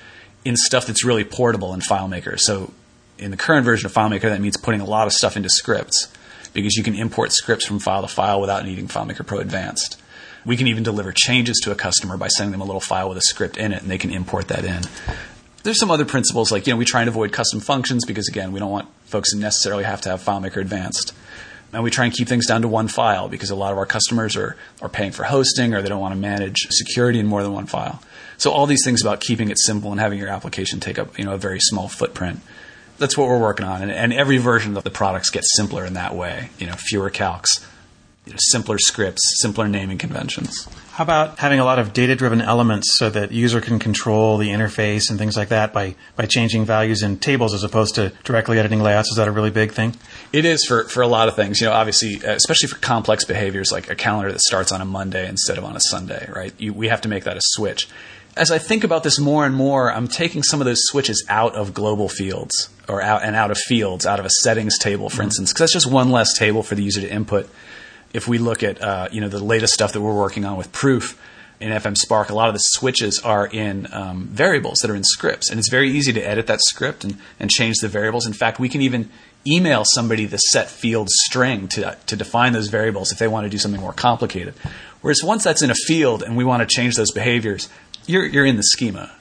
in 0.44 0.58
stuff 0.58 0.88
that's 0.88 1.06
really 1.06 1.24
portable 1.24 1.72
in 1.75 1.81
FileMaker. 1.81 2.40
So, 2.40 2.74
in 3.19 3.30
the 3.30 3.38
current 3.38 3.63
version 3.63 3.86
of 3.86 3.94
FileMaker, 3.94 4.24
that 4.24 4.42
means 4.42 4.58
putting 4.58 4.81
a 4.81 4.86
lot 4.86 5.06
of 5.06 5.13
stuff 5.13 5.38
into 5.38 5.50
scripts 5.50 6.12
because 6.54 6.75
you 6.75 6.81
can 6.81 6.96
import 6.96 7.31
scripts 7.31 7.68
from 7.68 7.78
file 7.78 8.02
to 8.02 8.08
file 8.08 8.42
without 8.42 8.66
needing 8.66 8.88
FileMaker 8.88 9.24
Pro 9.24 9.38
Advanced. 9.38 10.02
We 10.44 10.58
can 10.58 10.66
even 10.66 10.81
deliver 10.81 11.12
changes 11.12 11.60
to 11.60 11.72
a 11.72 11.75
customer 11.75 12.18
by 12.18 12.30
sending 12.30 12.54
them 12.54 12.62
a 12.62 12.66
little 12.66 12.81
file 12.81 13.08
with 13.08 13.19
a 13.19 13.22
script 13.22 13.58
in 13.58 13.72
it, 13.72 13.84
and 13.84 13.92
they 13.92 14.00
can 14.00 14.10
import 14.10 14.48
that 14.48 14.66
in. 14.66 14.81
There's 15.63 15.80
some 15.80 15.92
other 15.92 16.06
principles, 16.06 16.52
like 16.52 16.66
you 16.66 16.74
know, 16.74 16.78
we 16.78 16.86
try 16.86 17.02
and 17.02 17.10
avoid 17.10 17.31
custom 17.31 17.60
functions 17.60 18.06
because 18.06 18.28
again, 18.28 18.52
we 18.52 18.60
don't 18.60 18.72
want 18.72 18.90
folks 19.06 19.31
to 19.31 19.38
necessarily 19.38 19.84
have 19.84 20.02
to 20.02 20.10
have 20.10 20.22
FileMaker 20.22 20.58
Advanced. 20.58 21.13
And 21.74 21.84
we 21.84 21.92
try 21.92 22.06
and 22.06 22.13
keep 22.13 22.28
things 22.28 22.48
down 22.48 22.63
to 22.63 22.68
one 22.68 22.90
file 22.90 23.30
because 23.30 23.50
a 23.50 23.56
lot 23.56 23.72
of 23.72 23.78
our 23.78 23.86
customers 23.86 24.36
are, 24.36 24.58
are 24.81 24.90
paying 24.90 25.12
for 25.12 25.24
hosting 25.24 25.74
or 25.74 25.81
they 25.81 25.88
don't 25.88 26.02
want 26.02 26.13
to 26.13 26.19
manage 26.19 26.68
security 26.69 27.19
in 27.19 27.28
more 27.28 27.44
than 27.44 27.54
one 27.54 27.66
file. 27.66 28.02
So 28.38 28.52
all 28.52 28.66
these 28.66 28.84
things 28.84 29.02
about 29.02 29.22
keeping 29.22 29.50
it 29.50 29.58
simple 29.58 29.92
and 29.92 30.00
having 30.00 30.19
your 30.19 30.28
application 30.28 30.80
take 30.80 31.00
up 31.00 31.18
you 31.18 31.24
know 31.24 31.34
a 31.34 31.38
very 31.38 31.60
small 31.60 31.88
footprint 31.88 32.42
that's 33.02 33.18
what 33.18 33.28
we're 33.28 33.40
working 33.40 33.66
on. 33.66 33.81
And, 33.81 33.92
and, 33.92 34.13
every 34.13 34.38
version 34.38 34.78
of 34.78 34.84
the 34.84 34.92
products 34.92 35.31
gets 35.31 35.58
simpler 35.58 35.84
in 35.86 35.96
that 35.96 36.16
way. 36.16 36.52
You 36.60 36.68
know, 36.68 36.75
fewer 36.78 37.10
calcs, 37.10 37.66
simpler 38.38 38.78
scripts, 38.78 39.42
simpler 39.42 39.68
naming 39.68 39.98
conventions. 39.98 40.68
How 40.92 41.04
about 41.04 41.40
having 41.40 41.60
a 41.60 41.66
lot 41.66 41.80
of 41.80 41.94
data-driven 41.94 42.42
elements 42.42 42.98
so 42.98 43.10
that 43.10 43.32
user 43.32 43.62
can 43.62 43.80
control 43.80 44.38
the 44.38 44.50
interface 44.50 45.10
and 45.10 45.18
things 45.18 45.36
like 45.36 45.50
that 45.50 45.74
by, 45.74 45.96
by 46.16 46.26
changing 46.26 46.66
values 46.66 47.02
in 47.02 47.18
tables 47.18 47.54
as 47.54 47.64
opposed 47.64 47.96
to 47.96 48.14
directly 48.24 48.60
editing 48.60 48.82
layouts? 48.82 49.10
Is 49.10 49.18
that 49.18 49.28
a 49.28 49.32
really 49.32 49.50
big 49.50 49.72
thing? 49.72 49.96
It 50.32 50.46
is 50.46 50.66
for, 50.66 50.84
for 50.84 51.02
a 51.02 51.08
lot 51.08 51.28
of 51.28 51.36
things. 51.36 51.60
You 51.60 51.68
know, 51.68 51.74
obviously, 51.74 52.24
uh, 52.24 52.34
especially 52.34 52.70
for 52.70 52.78
complex 52.78 53.26
behaviors 53.26 53.72
like 53.72 53.90
a 53.90 53.96
calendar 53.96 54.32
that 54.32 54.42
starts 54.42 54.72
on 54.72 54.82
a 54.82 54.86
Monday 54.86 55.28
instead 55.28 55.58
of 55.58 55.64
on 55.64 55.76
a 55.76 55.82
Sunday, 55.82 56.30
right? 56.34 56.54
You, 56.60 56.74
we 56.74 56.90
have 56.90 57.02
to 57.02 57.10
make 57.10 57.24
that 57.24 57.38
a 57.38 57.42
switch 57.42 57.88
as 58.38 58.50
I 58.50 58.60
think 58.60 58.84
about 58.84 59.04
this 59.04 59.20
more 59.20 59.46
and 59.46 59.54
more, 59.54 59.92
I'm 59.92 60.08
taking 60.08 60.42
some 60.42 60.62
of 60.62 60.66
those 60.66 60.80
switches 60.84 61.26
out 61.28 61.56
of 61.56 61.74
global 61.74 62.08
fields 62.08 62.70
or 62.88 63.02
out 63.02 63.24
and 63.24 63.36
out 63.36 63.52
of 63.52 63.58
fields, 63.58 64.06
out 64.06 64.20
of 64.20 64.26
a 64.26 64.30
settings 64.30 64.78
table, 64.78 65.10
for 65.10 65.18
mm-hmm. 65.18 65.24
instance, 65.24 65.52
because 65.52 65.60
that's 65.60 65.74
just 65.74 65.92
one 65.92 66.12
less 66.12 66.38
table 66.38 66.64
for 66.64 66.76
the 66.76 66.84
user 66.84 67.02
to 67.02 67.12
input. 67.12 67.50
If 68.13 68.28
we 68.28 68.38
look 68.38 68.63
at 68.63 68.81
uh, 68.81 69.10
you 69.12 69.22
know 69.22 69.30
the 69.30 69.44
latest 69.44 69.74
stuff 69.74 69.94
that 69.94 70.02
we're 70.02 70.16
working 70.16 70.46
on 70.46 70.58
with 70.58 70.72
Proof 70.72 71.19
in 71.60 71.72
FM 71.72 71.96
Spark, 71.96 72.30
a 72.30 72.34
lot 72.34 72.50
of 72.50 72.56
the 72.56 72.60
switches 72.60 73.19
are 73.19 73.46
in 73.46 73.88
um, 73.94 74.28
variables 74.28 74.80
that 74.80 74.90
are 74.90 74.96
in 74.96 75.04
scripts, 75.04 75.50
and 75.50 75.60
it's 75.60 75.69
very 75.69 75.92
easy 75.92 76.12
to 76.13 76.22
edit 76.22 76.48
that 76.48 76.60
script 76.62 77.04
and, 77.04 77.18
and 77.40 77.50
change 77.50 77.78
the 77.81 77.88
variables. 77.88 78.25
In 78.25 78.34
fact, 78.34 78.60
we 78.60 78.68
can 78.68 78.81
even 78.81 79.10
email 79.46 79.84
somebody 79.86 80.25
the 80.25 80.38
set 80.38 80.69
field 80.69 81.10
string 81.10 81.68
to 81.69 81.98
to 82.08 82.16
define 82.16 82.54
those 82.54 82.68
variables 82.68 83.12
if 83.12 83.19
they 83.19 83.28
want 83.28 83.46
to 83.46 83.50
do 83.50 83.58
something 83.58 83.81
more 83.81 83.94
complicated. 83.94 84.54
Whereas 85.02 85.24
once 85.24 85.44
that's 85.44 85.62
in 85.62 85.72
a 85.72 85.75
field 85.75 86.22
and 86.24 86.38
we 86.38 86.44
want 86.44 86.68
to 86.68 86.75
change 86.75 86.96
those 86.96 87.12
behaviors, 87.12 87.69
you're 88.06 88.25
you're 88.25 88.46
in 88.46 88.58
the 88.58 88.63
schema. 88.63 89.12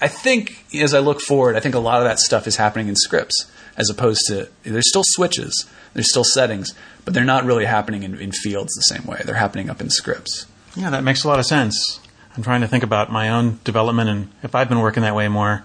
I 0.00 0.08
think 0.08 0.66
as 0.74 0.92
I 0.92 0.98
look 0.98 1.20
forward, 1.20 1.56
I 1.56 1.60
think 1.60 1.74
a 1.74 1.78
lot 1.78 1.98
of 1.98 2.04
that 2.04 2.18
stuff 2.18 2.46
is 2.46 2.56
happening 2.56 2.88
in 2.88 2.96
scripts 2.96 3.50
as 3.76 3.90
opposed 3.90 4.22
to 4.28 4.48
there's 4.62 4.88
still 4.88 5.02
switches, 5.04 5.66
there's 5.94 6.10
still 6.10 6.24
settings, 6.24 6.74
but 7.04 7.14
they're 7.14 7.24
not 7.24 7.44
really 7.44 7.64
happening 7.64 8.02
in, 8.02 8.18
in 8.20 8.32
fields 8.32 8.74
the 8.74 8.94
same 8.94 9.06
way. 9.06 9.22
They're 9.24 9.34
happening 9.34 9.70
up 9.70 9.80
in 9.80 9.90
scripts. 9.90 10.46
Yeah, 10.74 10.90
that 10.90 11.04
makes 11.04 11.24
a 11.24 11.28
lot 11.28 11.38
of 11.38 11.46
sense. 11.46 12.00
I'm 12.36 12.42
trying 12.42 12.60
to 12.60 12.68
think 12.68 12.84
about 12.84 13.10
my 13.10 13.30
own 13.30 13.60
development 13.64 14.10
and 14.10 14.30
if 14.42 14.54
I've 14.54 14.68
been 14.68 14.80
working 14.80 15.02
that 15.02 15.14
way 15.14 15.28
more. 15.28 15.64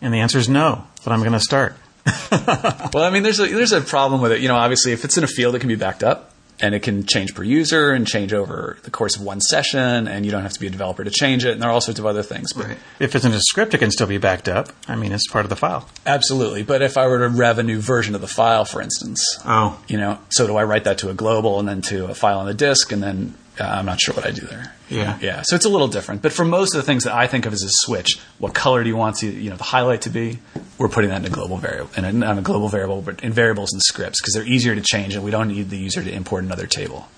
And 0.00 0.12
the 0.12 0.18
answer 0.18 0.38
is 0.38 0.48
no, 0.48 0.84
but 1.04 1.12
I'm 1.12 1.20
going 1.20 1.32
to 1.32 1.40
start. 1.40 1.74
well, 2.30 3.04
I 3.04 3.10
mean, 3.10 3.22
there's 3.22 3.40
a, 3.40 3.46
there's 3.46 3.72
a 3.72 3.80
problem 3.80 4.20
with 4.20 4.30
it. 4.30 4.40
You 4.40 4.48
know, 4.48 4.56
obviously, 4.56 4.92
if 4.92 5.04
it's 5.04 5.16
in 5.18 5.24
a 5.24 5.28
field, 5.28 5.56
it 5.56 5.58
can 5.58 5.68
be 5.68 5.74
backed 5.74 6.04
up 6.04 6.32
and 6.60 6.74
it 6.74 6.82
can 6.82 7.04
change 7.04 7.34
per 7.34 7.42
user 7.42 7.92
and 7.92 8.06
change 8.06 8.32
over 8.32 8.78
the 8.82 8.90
course 8.90 9.16
of 9.16 9.22
one 9.22 9.40
session, 9.40 10.08
and 10.08 10.24
you 10.24 10.32
don't 10.32 10.42
have 10.42 10.52
to 10.52 10.60
be 10.60 10.66
a 10.66 10.70
developer 10.70 11.04
to 11.04 11.10
change 11.10 11.44
it, 11.44 11.52
and 11.52 11.62
there 11.62 11.68
are 11.68 11.72
all 11.72 11.80
sorts 11.80 12.00
of 12.00 12.06
other 12.06 12.22
things. 12.22 12.52
But 12.52 12.66
right. 12.66 12.78
if 12.98 13.14
it's 13.14 13.24
in 13.24 13.32
a 13.32 13.40
script, 13.40 13.74
it 13.74 13.78
can 13.78 13.90
still 13.90 14.06
be 14.06 14.18
backed 14.18 14.48
up. 14.48 14.70
I 14.88 14.96
mean, 14.96 15.12
it's 15.12 15.28
part 15.28 15.44
of 15.44 15.50
the 15.50 15.56
file. 15.56 15.88
Absolutely. 16.06 16.62
But 16.62 16.82
if 16.82 16.96
I 16.96 17.06
were 17.06 17.18
to 17.18 17.28
rev 17.28 17.58
a 17.58 17.62
new 17.62 17.80
version 17.80 18.14
of 18.14 18.20
the 18.20 18.28
file, 18.28 18.64
for 18.64 18.80
instance, 18.80 19.20
oh, 19.44 19.80
you 19.88 19.98
know, 19.98 20.18
so 20.30 20.46
do 20.46 20.56
I 20.56 20.64
write 20.64 20.84
that 20.84 20.98
to 20.98 21.10
a 21.10 21.14
global 21.14 21.58
and 21.58 21.68
then 21.68 21.82
to 21.82 22.06
a 22.06 22.14
file 22.14 22.38
on 22.38 22.46
the 22.46 22.54
disk, 22.54 22.92
and 22.92 23.02
then 23.02 23.34
I'm 23.58 23.86
not 23.86 24.00
sure 24.00 24.14
what 24.14 24.26
I 24.26 24.30
do 24.30 24.46
there. 24.46 24.72
Yeah. 24.88 25.18
Yeah. 25.20 25.42
So 25.42 25.56
it's 25.56 25.64
a 25.64 25.68
little 25.68 25.88
different. 25.88 26.22
But 26.22 26.32
for 26.32 26.44
most 26.44 26.74
of 26.74 26.78
the 26.78 26.84
things 26.84 27.04
that 27.04 27.14
I 27.14 27.26
think 27.26 27.46
of 27.46 27.52
as 27.52 27.62
a 27.62 27.70
switch, 27.70 28.18
what 28.38 28.54
color 28.54 28.82
do 28.82 28.88
you 28.88 28.96
want 28.96 29.16
to, 29.16 29.26
you 29.26 29.50
know, 29.50 29.56
the 29.56 29.64
highlight 29.64 30.02
to 30.02 30.10
be? 30.10 30.38
We're 30.78 30.88
putting 30.88 31.10
that 31.10 31.20
in 31.20 31.26
a 31.26 31.30
global 31.30 31.56
variable, 31.56 31.90
in 31.96 32.04
a, 32.04 32.12
not 32.12 32.38
a 32.38 32.42
global 32.42 32.68
variable, 32.68 33.02
but 33.02 33.22
in 33.22 33.32
variables 33.32 33.72
and 33.72 33.82
scripts 33.82 34.20
because 34.20 34.34
they're 34.34 34.46
easier 34.46 34.74
to 34.74 34.82
change 34.82 35.14
and 35.14 35.24
we 35.24 35.30
don't 35.30 35.48
need 35.48 35.70
the 35.70 35.78
user 35.78 36.02
to 36.02 36.12
import 36.12 36.44
another 36.44 36.66
table. 36.66 37.08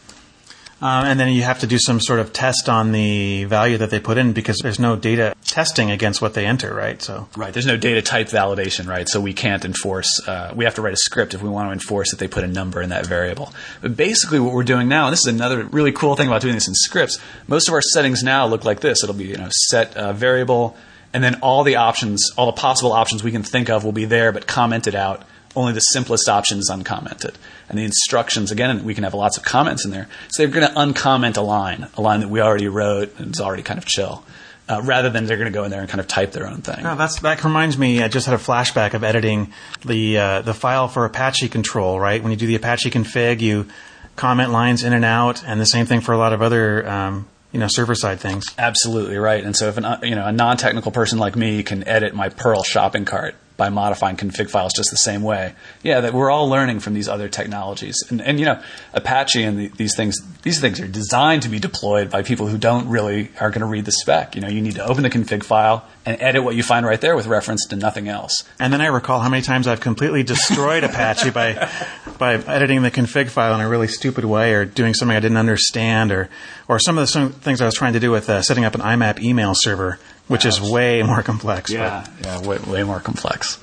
Um, 0.80 1.06
and 1.06 1.18
then 1.18 1.32
you 1.32 1.42
have 1.42 1.58
to 1.60 1.66
do 1.66 1.76
some 1.78 2.00
sort 2.00 2.20
of 2.20 2.32
test 2.32 2.68
on 2.68 2.92
the 2.92 3.44
value 3.44 3.78
that 3.78 3.90
they 3.90 3.98
put 3.98 4.16
in 4.16 4.32
because 4.32 4.58
there's 4.58 4.78
no 4.78 4.94
data 4.94 5.34
testing 5.44 5.90
against 5.90 6.22
what 6.22 6.34
they 6.34 6.46
enter, 6.46 6.72
right? 6.72 7.02
So 7.02 7.28
right, 7.36 7.52
there's 7.52 7.66
no 7.66 7.76
data 7.76 8.00
type 8.00 8.28
validation, 8.28 8.86
right? 8.86 9.08
So 9.08 9.20
we 9.20 9.32
can't 9.32 9.64
enforce. 9.64 10.26
Uh, 10.26 10.52
we 10.54 10.64
have 10.64 10.76
to 10.76 10.82
write 10.82 10.92
a 10.92 10.98
script 10.98 11.34
if 11.34 11.42
we 11.42 11.48
want 11.48 11.68
to 11.68 11.72
enforce 11.72 12.10
that 12.12 12.20
they 12.20 12.28
put 12.28 12.44
a 12.44 12.46
number 12.46 12.80
in 12.80 12.90
that 12.90 13.06
variable. 13.06 13.52
But 13.80 13.96
basically, 13.96 14.38
what 14.38 14.54
we're 14.54 14.62
doing 14.62 14.86
now, 14.86 15.06
and 15.06 15.12
this 15.12 15.26
is 15.26 15.34
another 15.34 15.64
really 15.64 15.90
cool 15.90 16.14
thing 16.14 16.28
about 16.28 16.42
doing 16.42 16.54
this 16.54 16.68
in 16.68 16.74
scripts. 16.74 17.18
Most 17.48 17.66
of 17.66 17.74
our 17.74 17.82
settings 17.82 18.22
now 18.22 18.46
look 18.46 18.64
like 18.64 18.78
this. 18.78 19.02
It'll 19.02 19.16
be 19.16 19.26
you 19.26 19.36
know 19.36 19.48
set 19.50 19.96
uh, 19.96 20.12
variable, 20.12 20.76
and 21.12 21.24
then 21.24 21.40
all 21.40 21.64
the 21.64 21.74
options, 21.74 22.30
all 22.36 22.46
the 22.46 22.52
possible 22.52 22.92
options 22.92 23.24
we 23.24 23.32
can 23.32 23.42
think 23.42 23.68
of 23.68 23.84
will 23.84 23.92
be 23.92 24.04
there, 24.04 24.30
but 24.30 24.46
commented 24.46 24.94
out 24.94 25.24
only 25.58 25.72
the 25.72 25.80
simplest 25.80 26.28
option 26.28 26.58
is 26.58 26.70
uncommented. 26.70 27.36
And 27.68 27.78
the 27.78 27.84
instructions, 27.84 28.50
again, 28.50 28.84
we 28.84 28.94
can 28.94 29.04
have 29.04 29.14
lots 29.14 29.36
of 29.36 29.44
comments 29.44 29.84
in 29.84 29.90
there. 29.90 30.08
So 30.30 30.42
they're 30.42 30.52
going 30.52 30.72
to 30.72 30.78
uncomment 30.78 31.36
a 31.36 31.42
line, 31.42 31.88
a 31.96 32.00
line 32.00 32.20
that 32.20 32.28
we 32.28 32.40
already 32.40 32.68
wrote 32.68 33.18
and 33.18 33.34
is 33.34 33.40
already 33.40 33.62
kind 33.62 33.78
of 33.78 33.84
chill. 33.84 34.24
Uh, 34.70 34.82
rather 34.84 35.08
than 35.08 35.24
they're 35.24 35.38
going 35.38 35.50
to 35.50 35.58
go 35.58 35.64
in 35.64 35.70
there 35.70 35.80
and 35.80 35.88
kind 35.88 35.98
of 35.98 36.06
type 36.06 36.32
their 36.32 36.46
own 36.46 36.60
thing. 36.60 36.84
Oh, 36.84 36.94
that's, 36.94 37.20
that 37.20 37.42
reminds 37.42 37.78
me. 37.78 38.02
I 38.02 38.08
just 38.08 38.26
had 38.26 38.34
a 38.34 38.38
flashback 38.38 38.92
of 38.92 39.02
editing 39.02 39.54
the 39.82 40.18
uh, 40.18 40.42
the 40.42 40.52
file 40.52 40.88
for 40.88 41.06
Apache 41.06 41.48
control. 41.48 41.98
Right 41.98 42.22
when 42.22 42.32
you 42.32 42.36
do 42.36 42.46
the 42.46 42.56
Apache 42.56 42.90
config, 42.90 43.40
you 43.40 43.66
comment 44.16 44.50
lines 44.50 44.84
in 44.84 44.92
and 44.92 45.06
out, 45.06 45.42
and 45.42 45.58
the 45.58 45.64
same 45.64 45.86
thing 45.86 46.02
for 46.02 46.12
a 46.12 46.18
lot 46.18 46.34
of 46.34 46.42
other 46.42 46.86
um, 46.86 47.26
you 47.50 47.58
know 47.58 47.66
server 47.66 47.94
side 47.94 48.20
things. 48.20 48.44
Absolutely 48.58 49.16
right. 49.16 49.42
And 49.42 49.56
so 49.56 49.68
if 49.68 49.78
an, 49.78 49.86
uh, 49.86 50.00
you 50.02 50.14
know 50.14 50.26
a 50.26 50.32
non 50.32 50.58
technical 50.58 50.92
person 50.92 51.18
like 51.18 51.34
me 51.34 51.62
can 51.62 51.88
edit 51.88 52.14
my 52.14 52.28
Perl 52.28 52.62
shopping 52.62 53.06
cart 53.06 53.36
by 53.58 53.68
modifying 53.68 54.16
config 54.16 54.48
files 54.48 54.72
just 54.72 54.90
the 54.92 54.96
same 54.96 55.20
way. 55.20 55.52
Yeah, 55.82 56.00
that 56.00 56.14
we're 56.14 56.30
all 56.30 56.48
learning 56.48 56.78
from 56.78 56.94
these 56.94 57.08
other 57.08 57.28
technologies. 57.28 57.96
And, 58.08 58.22
and 58.22 58.38
you 58.38 58.46
know, 58.46 58.62
Apache 58.94 59.42
and 59.42 59.58
the, 59.58 59.68
these 59.76 59.96
things, 59.96 60.16
these 60.42 60.60
things 60.60 60.80
are 60.80 60.86
designed 60.86 61.42
to 61.42 61.48
be 61.48 61.58
deployed 61.58 62.08
by 62.08 62.22
people 62.22 62.46
who 62.46 62.56
don't 62.56 62.88
really 62.88 63.30
are 63.40 63.50
going 63.50 63.60
to 63.60 63.66
read 63.66 63.84
the 63.84 63.92
spec. 63.92 64.36
You 64.36 64.40
know, 64.40 64.48
you 64.48 64.62
need 64.62 64.76
to 64.76 64.86
open 64.86 65.02
the 65.02 65.10
config 65.10 65.42
file 65.42 65.84
and 66.06 66.22
edit 66.22 66.44
what 66.44 66.54
you 66.54 66.62
find 66.62 66.86
right 66.86 67.00
there 67.00 67.16
with 67.16 67.26
reference 67.26 67.66
to 67.66 67.76
nothing 67.76 68.06
else. 68.06 68.44
And 68.60 68.72
then 68.72 68.80
I 68.80 68.86
recall 68.86 69.18
how 69.18 69.28
many 69.28 69.42
times 69.42 69.66
I've 69.66 69.80
completely 69.80 70.22
destroyed 70.22 70.84
Apache 70.84 71.30
by 71.30 71.68
by 72.16 72.34
editing 72.34 72.82
the 72.82 72.92
config 72.92 73.28
file 73.28 73.54
in 73.56 73.60
a 73.60 73.68
really 73.68 73.88
stupid 73.88 74.24
way 74.24 74.54
or 74.54 74.64
doing 74.64 74.94
something 74.94 75.16
I 75.16 75.20
didn't 75.20 75.36
understand 75.36 76.12
or 76.12 76.28
or 76.68 76.78
some 76.78 76.96
of 76.96 77.10
the 77.10 77.28
things 77.40 77.60
I 77.60 77.66
was 77.66 77.74
trying 77.74 77.94
to 77.94 78.00
do 78.00 78.12
with 78.12 78.30
uh, 78.30 78.40
setting 78.42 78.64
up 78.64 78.76
an 78.76 78.82
IMAP 78.82 79.20
email 79.20 79.52
server 79.54 79.98
which 80.28 80.46
is 80.46 80.60
way 80.60 81.02
more 81.02 81.22
complex. 81.22 81.70
Yeah, 81.70 82.06
but. 82.16 82.24
yeah, 82.24 82.46
way, 82.46 82.58
way 82.58 82.82
more 82.84 83.00
complex. 83.00 83.58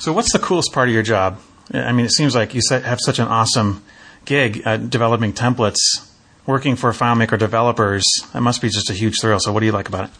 So, 0.00 0.12
what's 0.12 0.32
the 0.32 0.38
coolest 0.38 0.72
part 0.72 0.88
of 0.88 0.94
your 0.94 1.02
job? 1.02 1.38
I 1.72 1.92
mean, 1.92 2.06
it 2.06 2.12
seems 2.12 2.34
like 2.34 2.54
you 2.54 2.60
have 2.70 2.98
such 3.00 3.18
an 3.18 3.28
awesome 3.28 3.82
gig 4.24 4.62
at 4.64 4.90
developing 4.90 5.32
templates, 5.32 5.78
working 6.44 6.76
for 6.76 6.92
FileMaker 6.92 7.38
developers. 7.38 8.04
That 8.32 8.40
must 8.40 8.60
be 8.60 8.68
just 8.68 8.90
a 8.90 8.92
huge 8.92 9.20
thrill. 9.20 9.38
So, 9.40 9.52
what 9.52 9.60
do 9.60 9.66
you 9.66 9.72
like 9.72 9.88
about 9.88 10.04
it? 10.04 10.10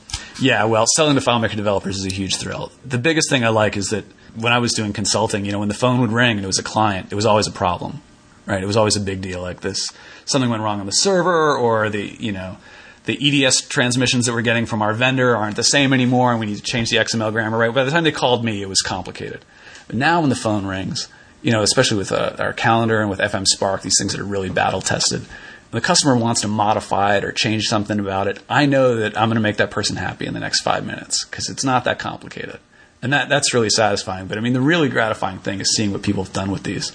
Yeah, 0.41 0.65
well, 0.65 0.85
selling 0.97 1.15
to 1.15 1.23
FileMaker 1.23 1.57
developers 1.57 1.97
is 1.97 2.07
a 2.07 2.15
huge 2.15 2.37
thrill. 2.37 2.71
The 2.85 2.99
biggest 2.99 3.31
thing 3.31 3.45
I 3.45 3.49
like 3.49 3.77
is 3.77 3.89
that 3.89 4.05
when 4.35 4.53
I 4.53 4.59
was 4.59 4.73
doing 4.75 4.93
consulting, 4.93 5.45
you 5.47 5.53
know, 5.53 5.59
when 5.59 5.69
the 5.69 5.75
phone 5.75 6.01
would 6.01 6.13
ring 6.13 6.37
and 6.37 6.45
it 6.45 6.47
was 6.47 6.59
a 6.59 6.63
client, 6.63 7.11
it 7.11 7.15
was 7.15 7.25
always 7.25 7.47
a 7.47 7.53
problem, 7.53 8.03
right? 8.45 8.63
It 8.63 8.67
was 8.67 8.77
always 8.77 8.97
a 8.97 9.01
big 9.01 9.23
deal 9.23 9.41
like 9.41 9.61
this. 9.61 9.91
Something 10.27 10.51
went 10.51 10.63
wrong 10.63 10.81
on 10.81 10.87
the 10.87 10.93
server, 10.93 11.57
or 11.57 11.89
the, 11.89 12.03
you 12.03 12.33
know, 12.33 12.59
the 13.07 13.45
EDS 13.45 13.63
transmissions 13.63 14.27
that 14.27 14.33
we're 14.33 14.43
getting 14.43 14.67
from 14.67 14.83
our 14.83 14.93
vendor 14.93 15.35
aren't 15.35 15.57
the 15.57 15.65
same 15.65 15.93
anymore, 15.93 16.33
and 16.33 16.41
we 16.41 16.47
need 16.47 16.57
to 16.57 16.63
change 16.63 16.91
the 16.91 16.97
XML 16.97 17.33
grammar. 17.33 17.57
Right. 17.57 17.73
By 17.73 17.85
the 17.85 17.91
time 17.91 18.05
they 18.05 18.13
called 18.13 18.45
me, 18.45 18.63
it 18.63 18.69
was 18.69 18.83
complicated. 18.83 19.45
But 19.87 19.97
now, 19.97 20.21
when 20.21 20.29
the 20.29 20.37
phone 20.37 20.67
rings, 20.67 21.09
you 21.41 21.53
know, 21.53 21.63
especially 21.63 21.99
with 21.99 22.11
uh, 22.11 22.37
our 22.39 22.53
calendar 22.53 23.01
and 23.01 23.09
with 23.09 23.21
FM 23.21 23.47
Spark, 23.47 23.83
these 23.83 23.95
things 23.99 24.13
that 24.13 24.21
are 24.21 24.25
really 24.25 24.51
battle 24.51 24.81
tested. 24.81 25.25
The 25.71 25.81
customer 25.81 26.17
wants 26.17 26.41
to 26.41 26.49
modify 26.49 27.17
it 27.17 27.25
or 27.25 27.33
change 27.33 27.65
something 27.65 28.01
about 28.01 28.29
it. 28.29 28.41
I 28.49 28.67
know 28.67 28.97
that 28.97 29.17
I'm 29.17 29.29
going 29.29 29.37
to 29.37 29.43
make 29.43 29.57
that 29.59 29.71
person 29.71 29.97
happy 29.97 30.27
in 30.27 30.35
the 30.35 30.41
next 30.41 30.63
five 30.63 30.87
minutes 30.87 31.25
because 31.25 31.49
it's 31.49 31.65
not 31.65 31.85
that 31.85 31.99
complicated, 31.99 32.59
and 33.03 33.13
that 33.13 33.29
that's 33.29 33.55
really 33.55 33.71
satisfying. 33.71 34.27
But 34.27 34.39
I 34.39 34.41
mean, 34.41 34.53
the 34.53 34.61
really 34.61 34.89
gratifying 34.89 35.39
thing 35.39 35.61
is 35.61 35.75
seeing 35.77 35.93
what 35.93 36.03
people 36.03 36.25
have 36.25 36.33
done 36.33 36.51
with 36.51 36.63
these 36.63 36.91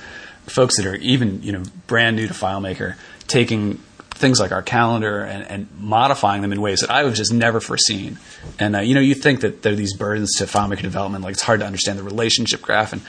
folks 0.47 0.77
that 0.77 0.85
are 0.85 0.95
even 0.95 1.43
you 1.43 1.51
know 1.51 1.63
brand 1.87 2.15
new 2.17 2.27
to 2.27 2.33
FileMaker, 2.33 2.95
taking 3.27 3.81
things 4.13 4.39
like 4.39 4.51
our 4.51 4.61
calendar 4.61 5.21
and, 5.21 5.43
and, 5.43 5.67
modifying 5.79 6.41
them 6.41 6.51
in 6.51 6.61
ways 6.61 6.81
that 6.81 6.91
I 6.91 7.03
have 7.03 7.13
just 7.13 7.33
never 7.33 7.59
foreseen. 7.59 8.19
And 8.59 8.75
uh, 8.75 8.79
you 8.79 8.93
know, 8.93 9.01
you 9.01 9.15
think 9.15 9.41
that 9.41 9.63
there 9.63 9.73
are 9.73 9.75
these 9.75 9.95
burdens 9.95 10.35
to 10.37 10.45
FileMaker 10.45 10.81
development, 10.81 11.23
like 11.23 11.33
it's 11.33 11.41
hard 11.41 11.59
to 11.61 11.65
understand 11.65 11.97
the 11.97 12.03
relationship 12.03 12.61
graph, 12.61 12.93
and 12.93 13.01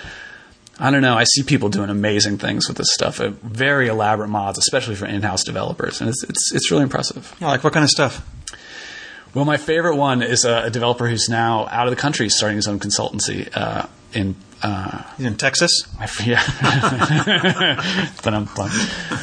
I 0.78 0.90
don't 0.90 1.02
know. 1.02 1.16
I 1.16 1.24
see 1.24 1.42
people 1.42 1.68
doing 1.68 1.90
amazing 1.90 2.38
things 2.38 2.66
with 2.66 2.78
this 2.78 2.92
stuff, 2.92 3.20
uh, 3.20 3.30
very 3.42 3.88
elaborate 3.88 4.28
mods, 4.28 4.58
especially 4.58 4.94
for 4.94 5.06
in-house 5.06 5.44
developers, 5.44 6.00
and 6.00 6.08
it's 6.08 6.24
it's 6.24 6.52
it's 6.54 6.70
really 6.70 6.84
impressive. 6.84 7.34
Yeah, 7.40 7.48
like 7.48 7.62
what 7.62 7.72
kind 7.72 7.84
of 7.84 7.90
stuff? 7.90 8.26
Well, 9.34 9.44
my 9.44 9.56
favorite 9.56 9.96
one 9.96 10.22
is 10.22 10.44
a, 10.44 10.64
a 10.64 10.70
developer 10.70 11.08
who's 11.08 11.28
now 11.28 11.66
out 11.68 11.86
of 11.86 11.90
the 11.94 12.00
country, 12.00 12.28
starting 12.28 12.56
his 12.56 12.68
own 12.68 12.78
consultancy 12.78 13.48
uh, 13.56 13.86
in 14.14 14.36
uh, 14.62 15.02
He's 15.16 15.26
in 15.26 15.36
Texas. 15.36 15.82
Yeah, 16.24 16.40
but 18.22 18.32
I'm 18.32 18.48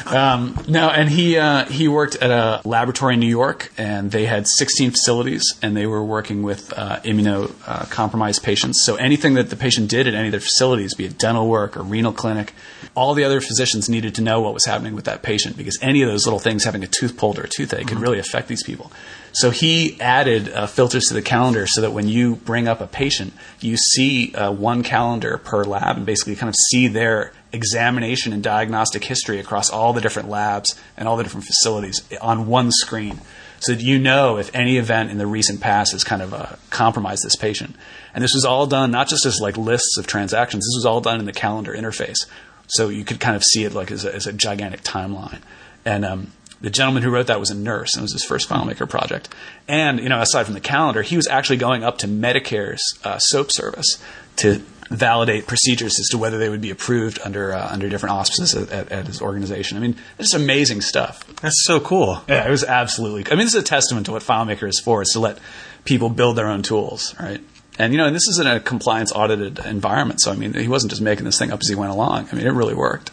um, 0.06 0.64
no, 0.68 0.90
and 0.90 1.08
he 1.08 1.38
uh, 1.38 1.64
he 1.64 1.88
worked 1.88 2.16
at 2.16 2.30
a 2.30 2.60
laboratory 2.68 3.14
in 3.14 3.20
New 3.20 3.26
York, 3.26 3.72
and 3.78 4.10
they 4.10 4.26
had 4.26 4.46
16 4.46 4.90
facilities, 4.90 5.58
and 5.62 5.76
they 5.76 5.86
were 5.86 6.04
working 6.04 6.42
with 6.42 6.72
uh, 6.76 7.00
immunocompromised 7.00 8.42
patients. 8.42 8.84
So 8.84 8.96
anything 8.96 9.34
that 9.34 9.48
the 9.50 9.56
patient 9.56 9.88
did 9.88 10.06
at 10.06 10.14
any 10.14 10.28
of 10.28 10.32
their 10.32 10.40
facilities, 10.40 10.94
be 10.94 11.06
it 11.06 11.16
dental 11.16 11.48
work 11.48 11.76
or 11.76 11.82
renal 11.82 12.12
clinic, 12.12 12.52
all 12.94 13.14
the 13.14 13.24
other 13.24 13.40
physicians 13.40 13.88
needed 13.88 14.14
to 14.16 14.22
know 14.22 14.40
what 14.40 14.52
was 14.52 14.66
happening 14.66 14.94
with 14.94 15.06
that 15.06 15.22
patient 15.22 15.56
because 15.56 15.78
any 15.80 16.02
of 16.02 16.08
those 16.08 16.26
little 16.26 16.40
things, 16.40 16.64
having 16.64 16.82
a 16.82 16.88
tooth 16.88 17.16
pulled 17.16 17.38
or 17.38 17.44
a 17.44 17.48
toothache, 17.48 17.80
mm-hmm. 17.80 17.88
could 17.88 17.98
really 18.00 18.18
affect 18.18 18.48
these 18.48 18.62
people. 18.62 18.92
So 19.32 19.50
he 19.50 20.00
added 20.00 20.52
uh, 20.52 20.66
filters 20.66 21.04
to 21.04 21.14
the 21.14 21.22
calendar 21.22 21.66
so 21.66 21.80
that 21.80 21.92
when 21.92 22.08
you 22.08 22.36
bring 22.36 22.66
up 22.66 22.80
a 22.80 22.86
patient, 22.86 23.32
you 23.60 23.76
see 23.76 24.34
uh, 24.34 24.50
one 24.50 24.82
calendar 24.82 25.38
per 25.38 25.64
lab 25.64 25.96
and 25.96 26.06
basically 26.06 26.36
kind 26.36 26.48
of 26.48 26.56
see 26.70 26.88
their 26.88 27.32
examination 27.52 28.32
and 28.32 28.42
diagnostic 28.42 29.04
history 29.04 29.38
across 29.38 29.70
all 29.70 29.92
the 29.92 30.00
different 30.00 30.28
labs 30.28 30.78
and 30.96 31.06
all 31.06 31.16
the 31.16 31.22
different 31.22 31.46
facilities 31.46 32.02
on 32.20 32.46
one 32.46 32.70
screen. 32.72 33.20
So 33.60 33.74
that 33.74 33.82
you 33.82 33.98
know 33.98 34.38
if 34.38 34.54
any 34.54 34.78
event 34.78 35.10
in 35.10 35.18
the 35.18 35.26
recent 35.26 35.60
past 35.60 35.92
has 35.92 36.02
kind 36.02 36.22
of 36.22 36.32
uh, 36.32 36.56
compromised 36.70 37.22
this 37.22 37.36
patient. 37.36 37.76
And 38.14 38.24
this 38.24 38.32
was 38.34 38.44
all 38.44 38.66
done 38.66 38.90
not 38.90 39.08
just 39.08 39.26
as 39.26 39.38
like 39.40 39.56
lists 39.58 39.98
of 39.98 40.06
transactions. 40.06 40.64
This 40.64 40.78
was 40.78 40.86
all 40.86 41.00
done 41.02 41.20
in 41.20 41.26
the 41.26 41.32
calendar 41.32 41.74
interface, 41.74 42.26
so 42.68 42.88
you 42.88 43.04
could 43.04 43.20
kind 43.20 43.36
of 43.36 43.44
see 43.44 43.64
it 43.64 43.74
like 43.74 43.90
as 43.90 44.04
a, 44.04 44.14
as 44.14 44.26
a 44.26 44.32
gigantic 44.32 44.82
timeline. 44.82 45.40
And 45.84 46.04
um, 46.04 46.32
the 46.60 46.70
gentleman 46.70 47.02
who 47.02 47.10
wrote 47.10 47.26
that 47.28 47.40
was 47.40 47.50
a 47.50 47.54
nurse, 47.54 47.94
and 47.94 48.02
it 48.02 48.04
was 48.04 48.12
his 48.12 48.24
first 48.24 48.48
FileMaker 48.48 48.88
project. 48.88 49.28
And 49.66 50.00
you 50.00 50.08
know, 50.08 50.20
aside 50.20 50.44
from 50.44 50.54
the 50.54 50.60
calendar, 50.60 51.02
he 51.02 51.16
was 51.16 51.26
actually 51.26 51.56
going 51.56 51.84
up 51.84 51.98
to 51.98 52.08
Medicare's 52.08 52.82
uh, 53.04 53.18
SOAP 53.18 53.50
service 53.50 54.02
to 54.36 54.62
validate 54.90 55.46
procedures 55.46 55.98
as 56.00 56.08
to 56.08 56.18
whether 56.18 56.38
they 56.38 56.48
would 56.48 56.60
be 56.60 56.70
approved 56.70 57.20
under 57.24 57.52
uh, 57.52 57.68
under 57.70 57.88
different 57.88 58.14
auspices 58.14 58.70
at, 58.70 58.90
at, 58.90 59.06
his 59.06 59.22
organization. 59.22 59.78
I 59.78 59.80
mean, 59.80 59.96
it's 60.18 60.34
amazing 60.34 60.80
stuff. 60.80 61.24
That's 61.36 61.64
so 61.64 61.80
cool. 61.80 62.22
Yeah, 62.28 62.46
it 62.46 62.50
was 62.50 62.64
absolutely. 62.64 63.24
I 63.26 63.36
mean, 63.36 63.46
this 63.46 63.54
is 63.54 63.62
a 63.62 63.64
testament 63.64 64.06
to 64.06 64.12
what 64.12 64.22
FileMaker 64.22 64.68
is 64.68 64.80
for: 64.80 65.02
is 65.02 65.10
to 65.10 65.20
let 65.20 65.38
people 65.84 66.10
build 66.10 66.36
their 66.36 66.48
own 66.48 66.62
tools, 66.62 67.14
right? 67.20 67.40
And 67.78 67.92
you 67.92 67.98
know, 67.98 68.06
and 68.06 68.14
this 68.14 68.26
is 68.28 68.38
in 68.38 68.46
a 68.46 68.60
compliance 68.60 69.12
audited 69.12 69.60
environment. 69.60 70.20
So 70.20 70.32
I 70.32 70.34
mean, 70.34 70.54
he 70.54 70.68
wasn't 70.68 70.90
just 70.90 71.02
making 71.02 71.24
this 71.24 71.38
thing 71.38 71.52
up 71.52 71.60
as 71.60 71.68
he 71.68 71.74
went 71.74 71.92
along. 71.92 72.28
I 72.30 72.34
mean, 72.34 72.46
it 72.46 72.52
really 72.52 72.74
worked. 72.74 73.10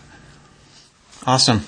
Awesome. 1.26 1.62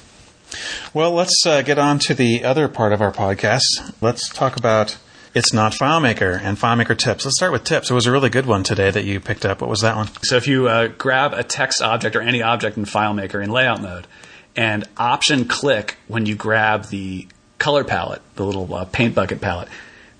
Well, 0.93 1.11
let's 1.11 1.45
uh, 1.45 1.61
get 1.61 1.77
on 1.77 1.99
to 1.99 2.13
the 2.13 2.43
other 2.43 2.67
part 2.67 2.93
of 2.93 3.01
our 3.01 3.11
podcast. 3.11 3.61
Let's 4.01 4.27
talk 4.29 4.57
about 4.57 4.97
It's 5.33 5.53
Not 5.53 5.73
FileMaker 5.73 6.39
and 6.41 6.57
FileMaker 6.57 6.97
tips. 6.97 7.25
Let's 7.25 7.37
start 7.37 7.51
with 7.51 7.63
tips. 7.63 7.91
It 7.91 7.93
was 7.93 8.07
a 8.07 8.11
really 8.11 8.29
good 8.29 8.47
one 8.47 8.63
today 8.63 8.89
that 8.89 9.05
you 9.05 9.19
picked 9.19 9.45
up. 9.45 9.61
What 9.61 9.69
was 9.69 9.81
that 9.81 9.95
one? 9.95 10.09
So 10.23 10.37
if 10.37 10.47
you 10.47 10.67
uh, 10.67 10.87
grab 10.87 11.33
a 11.33 11.43
text 11.43 11.81
object 11.81 12.15
or 12.15 12.21
any 12.21 12.41
object 12.41 12.77
in 12.77 12.85
FileMaker 12.85 13.43
in 13.43 13.51
layout 13.51 13.81
mode 13.81 14.07
and 14.55 14.87
option 14.97 15.45
click 15.45 15.97
when 16.07 16.25
you 16.25 16.35
grab 16.35 16.85
the 16.85 17.27
color 17.59 17.83
palette, 17.83 18.21
the 18.35 18.45
little 18.45 18.73
uh, 18.73 18.85
paint 18.85 19.13
bucket 19.13 19.41
palette, 19.41 19.67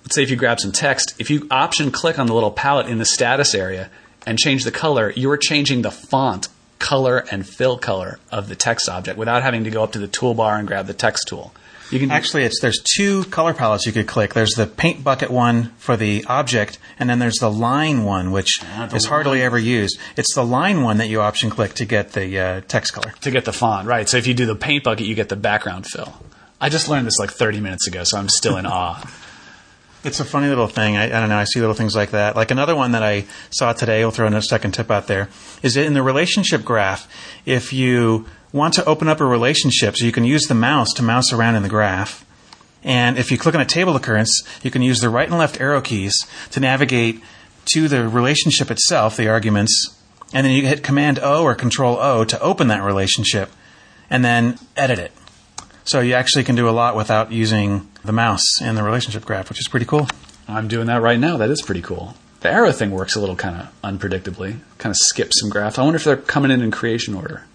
let's 0.04 0.16
say 0.16 0.22
if 0.22 0.30
you 0.30 0.36
grab 0.36 0.60
some 0.60 0.72
text, 0.72 1.16
if 1.18 1.32
you 1.32 1.48
option 1.50 1.90
click 1.90 2.20
on 2.20 2.28
the 2.28 2.34
little 2.34 2.52
palette 2.52 2.86
in 2.86 3.00
the 3.00 3.06
status 3.06 3.56
area 3.56 3.90
and 4.28 4.38
change 4.38 4.64
the 4.64 4.72
color, 4.72 5.12
you 5.16 5.32
are 5.32 5.38
changing 5.38 5.82
the 5.82 5.92
font 5.92 6.50
color 6.80 7.26
and 7.32 7.48
fill 7.48 7.78
color 7.78 8.20
of 8.32 8.50
the 8.50 8.56
text 8.56 8.90
object 8.90 9.18
without 9.18 9.44
having 9.44 9.64
to 9.66 9.70
go 9.70 9.84
up 9.84 9.92
to 9.92 10.00
the 10.00 10.08
toolbar 10.08 10.58
and 10.58 10.68
grab 10.68 10.88
the 10.88 10.94
text 10.94 11.28
tool. 11.28 11.54
You 11.92 12.00
can 12.00 12.12
actually 12.12 12.44
it's 12.44 12.60
there's 12.62 12.80
two 12.96 13.24
color 13.26 13.54
palettes 13.54 13.86
you 13.88 13.92
could 13.92 14.08
click. 14.08 14.36
There's 14.36 14.52
the 14.52 14.68
paint 14.68 15.04
bucket 15.04 15.32
one 15.32 15.72
for 15.78 15.98
the 15.98 16.24
object, 16.26 16.78
and 17.00 17.10
then 17.10 17.18
there's 17.18 17.38
the 17.38 17.50
line 17.50 18.04
one, 18.04 18.32
which 18.32 18.62
yeah, 18.62 18.94
is 18.94 19.06
hardly 19.06 19.42
ever 19.42 19.58
used. 19.58 19.98
It's 20.16 20.36
the 20.36 20.46
line 20.46 20.84
one 20.84 20.98
that 20.98 21.08
you 21.08 21.22
option 21.22 21.50
click 21.50 21.74
to 21.76 21.86
get 21.86 22.12
the 22.14 22.40
uh, 22.40 22.62
text 22.68 22.94
color 22.94 23.14
to 23.22 23.32
get 23.32 23.46
the 23.46 23.54
font 23.54 23.88
right. 23.88 24.08
So 24.08 24.18
if 24.18 24.28
you 24.28 24.36
do 24.36 24.46
the 24.46 24.56
paint 24.56 24.84
bucket, 24.84 25.08
you 25.08 25.16
get 25.16 25.30
the 25.30 25.36
background 25.36 25.88
fill. 25.88 26.14
I 26.62 26.70
just 26.70 26.90
learned 26.90 27.08
this 27.08 27.18
like 27.18 27.32
30 27.32 27.60
minutes 27.60 27.88
ago, 27.88 28.04
so 28.04 28.18
I'm 28.20 28.30
still 28.30 28.58
in 28.58 28.66
awe. 28.68 29.04
It's 30.02 30.22
a 30.22 30.26
funny 30.26 30.48
little 30.48 30.68
thing. 30.68 30.96
I, 30.96 31.06
I, 31.06 31.20
don't 31.20 31.28
know. 31.28 31.38
I 31.38 31.44
see 31.44 31.60
little 31.60 31.76
things 31.76 31.94
like 31.94 32.12
that. 32.12 32.36
Like 32.36 32.52
another 32.52 32.74
one 32.74 32.94
that 32.94 33.04
I 33.04 33.26
saw 33.50 33.74
today, 33.74 34.02
I'll 34.02 34.12
throw 34.12 34.28
a 34.28 34.42
second 34.42 34.72
tip 34.72 34.90
out 34.90 35.08
there, 35.08 35.28
is 35.62 35.76
in 35.76 35.94
the 35.94 36.02
relationship 36.02 36.64
graph, 36.64 37.12
if 37.46 37.74
you 37.74 38.26
want 38.54 38.74
to 38.76 38.86
open 38.86 39.10
up 39.10 39.20
a 39.20 39.26
relationship, 39.26 39.98
so 39.98 40.06
you 40.06 40.14
can 40.14 40.24
use 40.24 40.44
the 40.44 40.56
mouse 40.56 40.94
to 40.94 41.04
mouse 41.04 41.34
around 41.34 41.56
in 41.56 41.64
the 41.64 41.70
graph. 41.70 42.26
And 42.82 43.18
if 43.18 43.30
you 43.30 43.38
click 43.38 43.56
on 43.56 43.62
a 43.62 43.66
table 43.66 43.96
occurrence, 43.98 44.42
you 44.64 44.72
can 44.72 44.82
use 44.82 45.02
the 45.02 45.10
right 45.10 45.28
and 45.28 45.38
left 45.38 45.60
arrow 45.60 45.82
keys 45.82 46.16
to 46.52 46.62
navigate 46.62 47.22
to 47.74 47.90
the 47.90 48.08
relationship 48.08 48.72
itself, 48.72 49.18
the 49.18 49.28
arguments, 49.28 49.96
and 50.34 50.46
then 50.46 50.54
you 50.54 50.66
hit 50.66 50.82
Command 50.82 51.20
O 51.22 51.44
or 51.44 51.56
Control 51.56 51.98
O 51.98 52.24
to 52.24 52.40
open 52.40 52.70
that 52.70 52.84
relationship, 52.84 53.52
and 54.10 54.24
then 54.24 54.58
edit 54.78 54.98
it. 54.98 55.12
So 55.90 56.02
you 56.02 56.14
actually 56.14 56.44
can 56.44 56.54
do 56.54 56.70
a 56.70 56.72
lot 56.72 56.96
without 56.96 57.32
using 57.32 57.90
the 58.06 58.12
mouse 58.12 58.62
in 58.62 58.76
the 58.76 58.84
relationship 58.84 59.26
graph, 59.26 59.50
which 59.50 59.60
is 59.60 59.68
pretty 59.68 59.88
cool. 59.88 60.08
I'm 60.48 60.68
doing 60.68 60.86
that 60.86 61.02
right 61.02 61.20
now. 61.20 61.38
That 61.38 61.50
is 61.50 61.64
pretty 61.64 61.82
cool. 61.82 62.14
The 62.42 62.52
arrow 62.52 62.72
thing 62.72 62.92
works 62.92 63.16
a 63.16 63.20
little 63.20 63.36
kind 63.36 63.56
of 63.56 63.82
unpredictably, 63.82 64.60
kind 64.78 64.92
of 64.92 64.98
skips 64.98 65.42
some 65.42 65.50
graphs. 65.50 65.80
I 65.80 65.82
wonder 65.82 65.96
if 65.96 66.04
they're 66.04 66.16
coming 66.16 66.52
in 66.52 66.62
in 66.62 66.70
creation 66.70 67.16
order. 67.16 67.46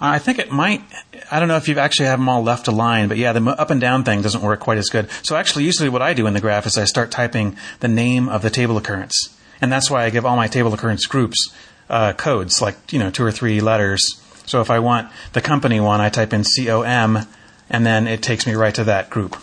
I 0.00 0.18
think 0.18 0.40
it 0.40 0.50
might. 0.50 0.82
I 1.30 1.38
don't 1.38 1.46
know 1.46 1.54
if 1.54 1.68
you 1.68 1.78
actually 1.78 2.06
have 2.06 2.18
them 2.18 2.28
all 2.28 2.42
left 2.42 2.66
aligned, 2.66 3.08
but 3.08 3.18
yeah, 3.18 3.32
the 3.32 3.40
up 3.50 3.70
and 3.70 3.80
down 3.80 4.02
thing 4.02 4.20
doesn't 4.20 4.42
work 4.42 4.58
quite 4.58 4.78
as 4.78 4.88
good. 4.88 5.08
So 5.22 5.36
actually, 5.36 5.62
usually 5.62 5.88
what 5.88 6.02
I 6.02 6.12
do 6.12 6.26
in 6.26 6.34
the 6.34 6.40
graph 6.40 6.66
is 6.66 6.76
I 6.76 6.86
start 6.86 7.12
typing 7.12 7.56
the 7.78 7.86
name 7.86 8.28
of 8.28 8.42
the 8.42 8.50
table 8.50 8.76
occurrence, 8.76 9.28
and 9.60 9.70
that's 9.70 9.88
why 9.88 10.02
I 10.02 10.10
give 10.10 10.26
all 10.26 10.34
my 10.34 10.48
table 10.48 10.74
occurrence 10.74 11.06
groups 11.06 11.54
uh, 11.88 12.14
codes, 12.14 12.60
like 12.60 12.92
you 12.92 12.98
know 12.98 13.12
two 13.12 13.22
or 13.22 13.30
three 13.30 13.60
letters. 13.60 14.20
So 14.44 14.60
if 14.60 14.70
I 14.70 14.80
want 14.80 15.08
the 15.34 15.40
company 15.40 15.78
one, 15.78 16.00
I 16.00 16.08
type 16.08 16.32
in 16.32 16.42
COM 16.42 17.28
and 17.70 17.84
then 17.84 18.06
it 18.06 18.22
takes 18.22 18.46
me 18.46 18.54
right 18.54 18.74
to 18.74 18.84
that 18.84 19.10
group. 19.10 19.36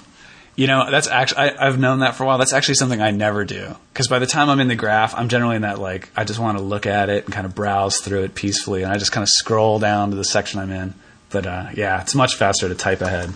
You 0.55 0.67
know, 0.67 0.91
that's 0.91 1.07
actually 1.07 1.49
I, 1.49 1.65
have 1.65 1.79
known 1.79 1.99
that 1.99 2.15
for 2.15 2.23
a 2.23 2.27
while. 2.27 2.37
That's 2.37 2.53
actually 2.53 2.75
something 2.75 3.01
I 3.01 3.11
never 3.11 3.45
do 3.45 3.75
because 3.93 4.07
by 4.07 4.19
the 4.19 4.27
time 4.27 4.49
I'm 4.49 4.59
in 4.59 4.67
the 4.67 4.75
graph, 4.75 5.15
I'm 5.15 5.29
generally 5.29 5.55
in 5.55 5.61
that 5.61 5.79
like 5.79 6.09
I 6.15 6.23
just 6.23 6.39
want 6.39 6.57
to 6.57 6.63
look 6.63 6.85
at 6.85 7.09
it 7.09 7.25
and 7.25 7.33
kind 7.33 7.45
of 7.45 7.55
browse 7.55 7.97
through 7.97 8.23
it 8.23 8.35
peacefully, 8.35 8.83
and 8.83 8.91
I 8.91 8.97
just 8.97 9.11
kind 9.11 9.23
of 9.23 9.29
scroll 9.29 9.79
down 9.79 10.11
to 10.11 10.15
the 10.15 10.25
section 10.25 10.59
I'm 10.59 10.71
in. 10.71 10.93
But 11.29 11.47
uh, 11.47 11.69
yeah, 11.73 12.01
it's 12.01 12.13
much 12.13 12.35
faster 12.35 12.67
to 12.67 12.75
type 12.75 13.01
ahead, 13.01 13.33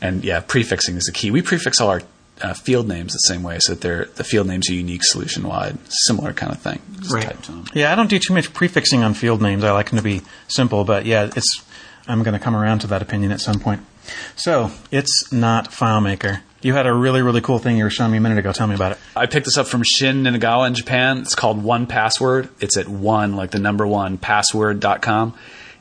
and 0.00 0.24
yeah, 0.24 0.40
prefixing 0.40 0.96
is 0.96 1.04
the 1.04 1.12
key. 1.12 1.30
We 1.30 1.42
prefix 1.42 1.80
all 1.80 1.90
our 1.90 2.02
uh, 2.40 2.54
field 2.54 2.88
names 2.88 3.12
the 3.12 3.18
same 3.18 3.42
way, 3.42 3.58
so 3.60 3.74
that 3.74 3.82
they're 3.82 4.06
the 4.06 4.24
field 4.24 4.46
names 4.46 4.70
are 4.70 4.74
unique 4.74 5.04
solution 5.04 5.46
wide, 5.46 5.78
similar 6.06 6.32
kind 6.32 6.52
of 6.52 6.60
thing. 6.60 6.80
Just 7.00 7.12
right. 7.12 7.50
Yeah, 7.74 7.92
I 7.92 7.96
don't 7.96 8.08
do 8.08 8.18
too 8.18 8.32
much 8.32 8.52
prefixing 8.54 9.02
on 9.02 9.12
field 9.12 9.42
names. 9.42 9.62
I 9.62 9.72
like 9.72 9.90
them 9.90 9.98
to 9.98 10.02
be 10.02 10.22
simple, 10.48 10.84
but 10.84 11.04
yeah, 11.04 11.30
it's 11.36 11.62
I'm 12.08 12.22
going 12.22 12.34
to 12.34 12.40
come 12.40 12.56
around 12.56 12.80
to 12.80 12.86
that 12.88 13.02
opinion 13.02 13.30
at 13.32 13.40
some 13.40 13.60
point. 13.60 13.82
So 14.36 14.70
it's 14.90 15.32
not 15.32 15.70
FileMaker. 15.70 16.40
You 16.62 16.74
had 16.74 16.86
a 16.86 16.92
really, 16.92 17.22
really 17.22 17.40
cool 17.40 17.58
thing 17.58 17.78
you 17.78 17.84
were 17.84 17.90
showing 17.90 18.12
me 18.12 18.18
a 18.18 18.20
minute 18.20 18.38
ago. 18.38 18.52
Tell 18.52 18.66
me 18.66 18.74
about 18.74 18.92
it. 18.92 18.98
I 19.16 19.26
picked 19.26 19.46
this 19.46 19.56
up 19.56 19.66
from 19.66 19.82
Shin 19.82 20.24
Ninagawa 20.24 20.66
in 20.66 20.74
Japan. 20.74 21.18
It's 21.20 21.34
called 21.34 21.62
1Password. 21.62 22.50
It's 22.60 22.76
at 22.76 22.86
one, 22.86 23.34
like 23.34 23.50
the 23.50 23.58
number 23.58 23.86
one, 23.86 24.18
password.com. 24.18 25.34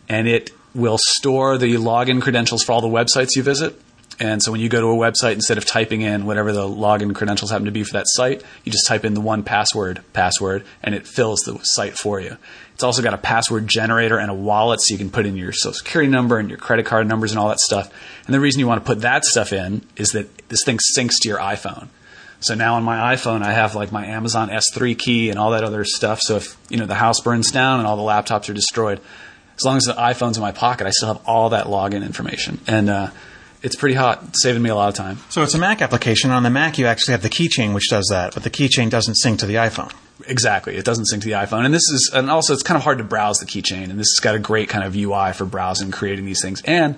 And 0.07 0.27
it 0.27 0.51
will 0.73 0.97
store 0.97 1.57
the 1.57 1.73
login 1.75 2.21
credentials 2.21 2.63
for 2.63 2.71
all 2.71 2.81
the 2.81 2.87
websites 2.87 3.35
you 3.35 3.43
visit. 3.43 3.79
And 4.19 4.43
so 4.43 4.51
when 4.51 4.59
you 4.59 4.67
go 4.67 4.81
to 4.81 4.87
a 4.87 4.95
website, 4.95 5.33
instead 5.33 5.57
of 5.57 5.65
typing 5.65 6.01
in 6.01 6.25
whatever 6.25 6.51
the 6.51 6.67
login 6.67 7.15
credentials 7.15 7.51
happen 7.51 7.65
to 7.65 7.71
be 7.71 7.83
for 7.85 7.93
that 7.93 8.05
site, 8.07 8.43
you 8.65 8.71
just 8.71 8.85
type 8.85 9.05
in 9.05 9.13
the 9.13 9.21
1Password 9.21 10.03
password, 10.11 10.65
and 10.83 10.93
it 10.93 11.07
fills 11.07 11.39
the 11.41 11.57
site 11.63 11.97
for 11.97 12.19
you. 12.19 12.35
It's 12.73 12.83
also 12.83 13.01
got 13.01 13.13
a 13.13 13.17
password 13.17 13.67
generator 13.67 14.17
and 14.17 14.29
a 14.29 14.33
wallet, 14.33 14.81
so 14.81 14.93
you 14.93 14.97
can 14.97 15.09
put 15.09 15.25
in 15.25 15.37
your 15.37 15.53
social 15.53 15.73
security 15.73 16.11
number 16.11 16.37
and 16.37 16.49
your 16.49 16.57
credit 16.57 16.85
card 16.85 17.07
numbers 17.07 17.31
and 17.31 17.39
all 17.39 17.47
that 17.47 17.59
stuff. 17.59 17.91
And 18.25 18.33
the 18.33 18.41
reason 18.41 18.59
you 18.59 18.67
want 18.67 18.83
to 18.83 18.85
put 18.85 19.01
that 19.01 19.23
stuff 19.23 19.53
in 19.53 19.85
is 19.95 20.09
that 20.09 20.49
this 20.49 20.63
thing 20.65 20.79
syncs 20.97 21.15
to 21.21 21.29
your 21.29 21.39
iPhone. 21.39 21.87
So 22.41 22.55
now 22.55 22.75
on 22.75 22.83
my 22.83 23.15
iPhone, 23.15 23.41
I 23.41 23.51
have 23.51 23.75
like 23.75 23.91
my 23.91 24.05
Amazon 24.05 24.49
S3 24.49 24.97
key 24.97 25.29
and 25.29 25.37
all 25.37 25.51
that 25.51 25.63
other 25.63 25.83
stuff. 25.83 26.19
So 26.21 26.37
if 26.37 26.57
you 26.69 26.77
know 26.77 26.85
the 26.85 26.95
house 26.95 27.19
burns 27.19 27.51
down 27.51 27.79
and 27.79 27.87
all 27.87 27.97
the 27.97 28.03
laptops 28.03 28.49
are 28.49 28.53
destroyed, 28.53 29.01
as 29.57 29.65
long 29.65 29.75
as 29.75 29.83
the 29.83 29.93
iPhone's 29.93 30.37
in 30.37 30.41
my 30.41 30.53
pocket, 30.53 30.87
I 30.87 30.91
still 30.91 31.13
have 31.13 31.21
all 31.27 31.49
that 31.49 31.65
login 31.67 32.03
information, 32.03 32.59
and 32.65 32.89
uh, 32.89 33.11
it's 33.61 33.75
pretty 33.75 33.95
hot, 33.95 34.23
saving 34.37 34.61
me 34.61 34.69
a 34.69 34.75
lot 34.75 34.89
of 34.89 34.95
time. 34.95 35.17
So 35.29 35.43
it's 35.43 35.53
a 35.53 35.57
Mac 35.59 35.81
application. 35.81 36.31
On 36.31 36.43
the 36.43 36.49
Mac, 36.49 36.77
you 36.77 36.85
actually 36.85 37.11
have 37.13 37.21
the 37.23 37.29
keychain, 37.29 37.73
which 37.73 37.89
does 37.89 38.07
that, 38.09 38.33
but 38.33 38.43
the 38.43 38.49
keychain 38.49 38.89
doesn't 38.89 39.15
sync 39.15 39.39
to 39.39 39.45
the 39.45 39.55
iPhone. 39.55 39.91
Exactly, 40.27 40.75
it 40.75 40.85
doesn't 40.85 41.05
sync 41.05 41.23
to 41.23 41.29
the 41.29 41.35
iPhone, 41.35 41.65
and 41.65 41.73
this 41.73 41.81
is, 41.81 42.11
and 42.13 42.29
also 42.29 42.53
it's 42.53 42.63
kind 42.63 42.77
of 42.77 42.83
hard 42.83 42.97
to 42.97 43.03
browse 43.03 43.37
the 43.39 43.45
keychain, 43.45 43.89
and 43.89 43.99
this 43.99 44.13
has 44.15 44.19
got 44.21 44.35
a 44.35 44.39
great 44.39 44.67
kind 44.69 44.83
of 44.83 44.95
UI 44.95 45.33
for 45.33 45.45
browsing, 45.45 45.91
creating 45.91 46.25
these 46.25 46.41
things, 46.41 46.61
and 46.63 46.95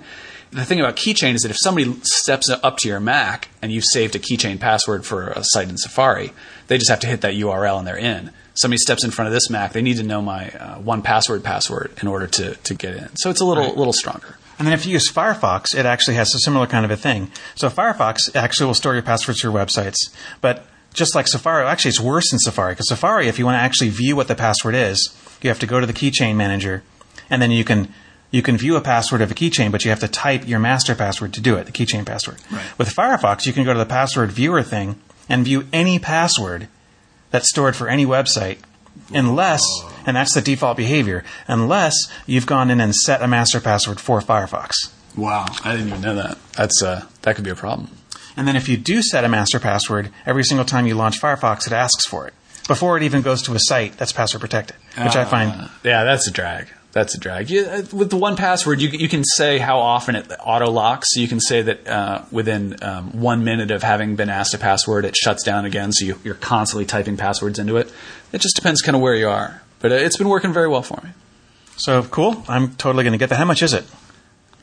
the 0.50 0.64
thing 0.66 0.80
about 0.80 0.96
keychain 0.96 1.34
is 1.34 1.40
that 1.42 1.50
if 1.50 1.56
somebody 1.62 1.94
steps 2.02 2.50
up 2.50 2.76
to 2.78 2.88
your 2.88 3.00
Mac 3.00 3.48
and 3.62 3.72
you've 3.72 3.84
saved 3.90 4.14
a 4.14 4.18
keychain 4.18 4.60
password 4.60 5.06
for 5.06 5.28
a 5.28 5.42
site 5.44 5.70
in 5.70 5.78
Safari, 5.78 6.32
they 6.66 6.76
just 6.76 6.90
have 6.90 7.00
to 7.00 7.06
hit 7.06 7.22
that 7.22 7.32
URL 7.32 7.78
and 7.78 7.86
they're 7.86 7.96
in. 7.96 8.30
Somebody 8.54 8.76
steps 8.76 9.02
in 9.02 9.10
front 9.10 9.28
of 9.28 9.32
this 9.32 9.48
Mac, 9.48 9.72
they 9.72 9.80
need 9.80 9.96
to 9.96 10.02
know 10.02 10.20
my 10.20 10.50
uh, 10.50 10.78
1Password 10.80 11.42
password 11.42 11.92
in 12.02 12.06
order 12.08 12.26
to, 12.26 12.54
to 12.54 12.74
get 12.74 12.94
in. 12.96 13.16
So 13.16 13.30
it's 13.30 13.40
a 13.40 13.46
little 13.46 13.64
Right. 13.64 13.76
little 13.78 13.94
stronger. 13.94 14.36
And 14.62 14.68
then 14.68 14.74
if 14.74 14.86
you 14.86 14.92
use 14.92 15.10
Firefox, 15.10 15.74
it 15.74 15.86
actually 15.86 16.14
has 16.14 16.32
a 16.36 16.38
similar 16.38 16.68
kind 16.68 16.84
of 16.84 16.92
a 16.92 16.96
thing. 16.96 17.32
So 17.56 17.68
Firefox 17.68 18.36
actually 18.36 18.66
will 18.66 18.74
store 18.74 18.92
your 18.94 19.02
passwords 19.02 19.40
to 19.40 19.48
your 19.48 19.52
websites, 19.52 19.96
but 20.40 20.64
just 20.94 21.16
like 21.16 21.26
Safari, 21.26 21.66
actually 21.66 21.88
it's 21.88 22.00
worse 22.00 22.30
than 22.30 22.38
Safari 22.38 22.74
because 22.74 22.88
Safari, 22.88 23.26
if 23.26 23.40
you 23.40 23.44
want 23.44 23.56
to 23.56 23.60
actually 23.60 23.90
view 23.90 24.14
what 24.14 24.28
the 24.28 24.36
password 24.36 24.76
is, 24.76 25.12
you 25.42 25.50
have 25.50 25.58
to 25.58 25.66
go 25.66 25.80
to 25.80 25.86
the 25.86 25.92
keychain 25.92 26.36
manager, 26.36 26.84
and 27.28 27.42
then 27.42 27.50
you 27.50 27.64
can 27.64 27.92
you 28.30 28.40
can 28.40 28.56
view 28.56 28.76
a 28.76 28.80
password 28.80 29.20
of 29.20 29.32
a 29.32 29.34
keychain, 29.34 29.72
but 29.72 29.84
you 29.84 29.90
have 29.90 29.98
to 29.98 30.06
type 30.06 30.46
your 30.46 30.60
master 30.60 30.94
password 30.94 31.34
to 31.34 31.40
do 31.40 31.56
it, 31.56 31.66
the 31.66 31.72
keychain 31.72 32.06
password. 32.06 32.36
Right. 32.48 32.78
With 32.78 32.94
Firefox, 32.94 33.46
you 33.46 33.52
can 33.52 33.64
go 33.64 33.72
to 33.72 33.80
the 33.80 33.84
password 33.84 34.30
viewer 34.30 34.62
thing 34.62 34.94
and 35.28 35.44
view 35.44 35.66
any 35.72 35.98
password 35.98 36.68
that's 37.32 37.48
stored 37.48 37.74
for 37.74 37.88
any 37.88 38.06
website, 38.06 38.58
unless, 39.12 39.62
and 40.06 40.16
that's 40.16 40.34
the 40.34 40.40
default 40.40 40.76
behavior, 40.76 41.24
unless 41.48 41.94
you've 42.26 42.46
gone 42.46 42.70
in 42.70 42.80
and 42.80 42.94
set 42.94 43.22
a 43.22 43.26
master 43.28 43.60
password 43.60 44.00
for 44.00 44.20
Firefox. 44.20 44.72
Wow, 45.16 45.46
I 45.64 45.72
didn't 45.72 45.88
even 45.88 46.00
know 46.00 46.14
that. 46.14 46.38
That's 46.52 46.82
uh, 46.82 47.04
that 47.22 47.34
could 47.36 47.44
be 47.44 47.50
a 47.50 47.54
problem. 47.54 47.90
And 48.36 48.48
then 48.48 48.56
if 48.56 48.68
you 48.68 48.78
do 48.78 49.02
set 49.02 49.24
a 49.24 49.28
master 49.28 49.60
password, 49.60 50.10
every 50.24 50.42
single 50.44 50.64
time 50.64 50.86
you 50.86 50.94
launch 50.94 51.20
Firefox, 51.20 51.66
it 51.66 51.72
asks 51.72 52.06
for 52.06 52.26
it 52.26 52.32
before 52.66 52.96
it 52.96 53.02
even 53.02 53.20
goes 53.20 53.42
to 53.42 53.54
a 53.54 53.58
site 53.58 53.98
that's 53.98 54.12
password 54.12 54.40
protected, 54.40 54.76
which 54.96 55.16
I 55.16 55.24
find 55.24 55.50
Uh, 55.52 55.68
yeah, 55.84 56.04
that's 56.04 56.26
a 56.28 56.30
drag. 56.30 56.68
That's 56.92 57.14
a 57.14 57.18
drag. 57.18 57.48
You, 57.48 57.64
uh, 57.64 57.82
with 57.92 58.10
the 58.10 58.18
1Password, 58.18 58.80
you, 58.80 58.88
you 58.90 59.08
can 59.08 59.24
say 59.24 59.56
how 59.58 59.78
often 59.78 60.14
it 60.14 60.30
auto 60.44 60.70
locks. 60.70 61.08
So 61.12 61.20
you 61.20 61.28
can 61.28 61.40
say 61.40 61.62
that 61.62 61.86
uh, 61.88 62.22
within 62.30 62.76
um, 62.82 63.18
one 63.18 63.44
minute 63.44 63.70
of 63.70 63.82
having 63.82 64.14
been 64.14 64.28
asked 64.28 64.52
a 64.52 64.58
password, 64.58 65.06
it 65.06 65.16
shuts 65.16 65.42
down 65.42 65.64
again. 65.64 65.92
So 65.92 66.04
you, 66.04 66.18
you're 66.22 66.34
constantly 66.34 66.84
typing 66.84 67.16
passwords 67.16 67.58
into 67.58 67.78
it. 67.78 67.90
It 68.32 68.42
just 68.42 68.56
depends 68.56 68.82
kind 68.82 68.94
of 68.94 69.00
where 69.00 69.14
you 69.14 69.28
are. 69.28 69.62
But 69.80 69.92
uh, 69.92 69.94
it's 69.96 70.18
been 70.18 70.28
working 70.28 70.52
very 70.52 70.68
well 70.68 70.82
for 70.82 71.00
me. 71.02 71.10
so 71.76 72.02
cool. 72.02 72.44
I'm 72.46 72.74
totally 72.76 73.04
going 73.04 73.12
to 73.12 73.18
get 73.18 73.30
that. 73.30 73.36
How 73.36 73.46
much 73.46 73.62
is 73.62 73.72
it? 73.72 73.84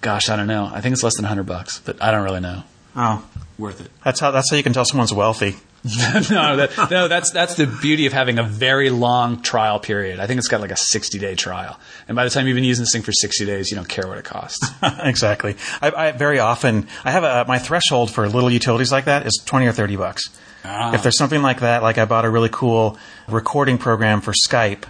Gosh, 0.02 0.30
I 0.30 0.36
don't 0.36 0.48
know. 0.48 0.70
I 0.72 0.82
think 0.82 0.94
it's 0.94 1.04
less 1.04 1.16
than 1.16 1.24
100 1.24 1.44
bucks, 1.44 1.80
but 1.84 2.02
I 2.02 2.12
don't 2.12 2.24
really 2.24 2.40
know. 2.42 2.64
Oh, 2.96 3.26
Worth 3.58 3.82
it. 3.82 3.92
that's 4.06 4.20
how 4.20 4.32
that's 4.32 4.50
how 4.50 4.56
you 4.58 4.64
can 4.64 4.72
tell 4.72 4.86
someone's 4.86 5.14
wealthy. 5.14 5.58
no, 6.30 6.58
that, 6.58 6.88
no, 6.92 7.08
that's 7.08 7.32
that's 7.32 7.56
the 7.56 7.66
beauty 7.66 8.06
of 8.06 8.12
having 8.12 8.38
a 8.38 8.44
very 8.44 8.90
long 8.90 9.42
trial 9.42 9.80
period. 9.80 10.20
I 10.20 10.28
think 10.28 10.38
it's 10.38 10.50
got 10.50 10.60
like 10.60 10.72
a 10.72 10.78
60 10.78 11.18
day 11.20 11.36
trial, 11.36 11.80
and 12.08 12.16
by 12.16 12.26
the 12.26 12.30
time 12.30 12.48
you've 12.48 12.56
been 12.56 12.66
using 12.66 12.84
this 12.84 12.92
thing 12.92 13.02
for 13.02 13.14
60 13.14 13.46
days, 13.46 13.72
you 13.72 13.78
don't 13.78 13.88
care 13.88 14.06
what 14.08 14.18
it 14.18 14.26
costs. 14.26 14.60
exactly. 15.00 15.56
I, 15.82 15.92
I 15.92 16.12
very 16.12 16.40
often 16.40 16.88
I 17.06 17.12
have 17.12 17.24
a 17.24 17.46
my 17.48 17.60
threshold 17.60 18.12
for 18.12 18.28
little 18.28 18.52
utilities 18.52 18.92
like 18.92 19.06
that 19.06 19.26
is 19.26 19.42
twenty 19.46 19.68
or 19.68 19.72
thirty 19.72 19.96
bucks. 19.96 20.30
Ah. 20.66 20.94
If 20.94 21.04
there's 21.04 21.18
something 21.18 21.42
like 21.42 21.62
that, 21.62 21.82
like 21.82 21.98
I 21.98 22.06
bought 22.06 22.26
a 22.26 22.30
really 22.30 22.50
cool 22.52 22.98
recording 23.30 23.78
program 23.78 24.20
for 24.20 24.34
Skype, 24.34 24.84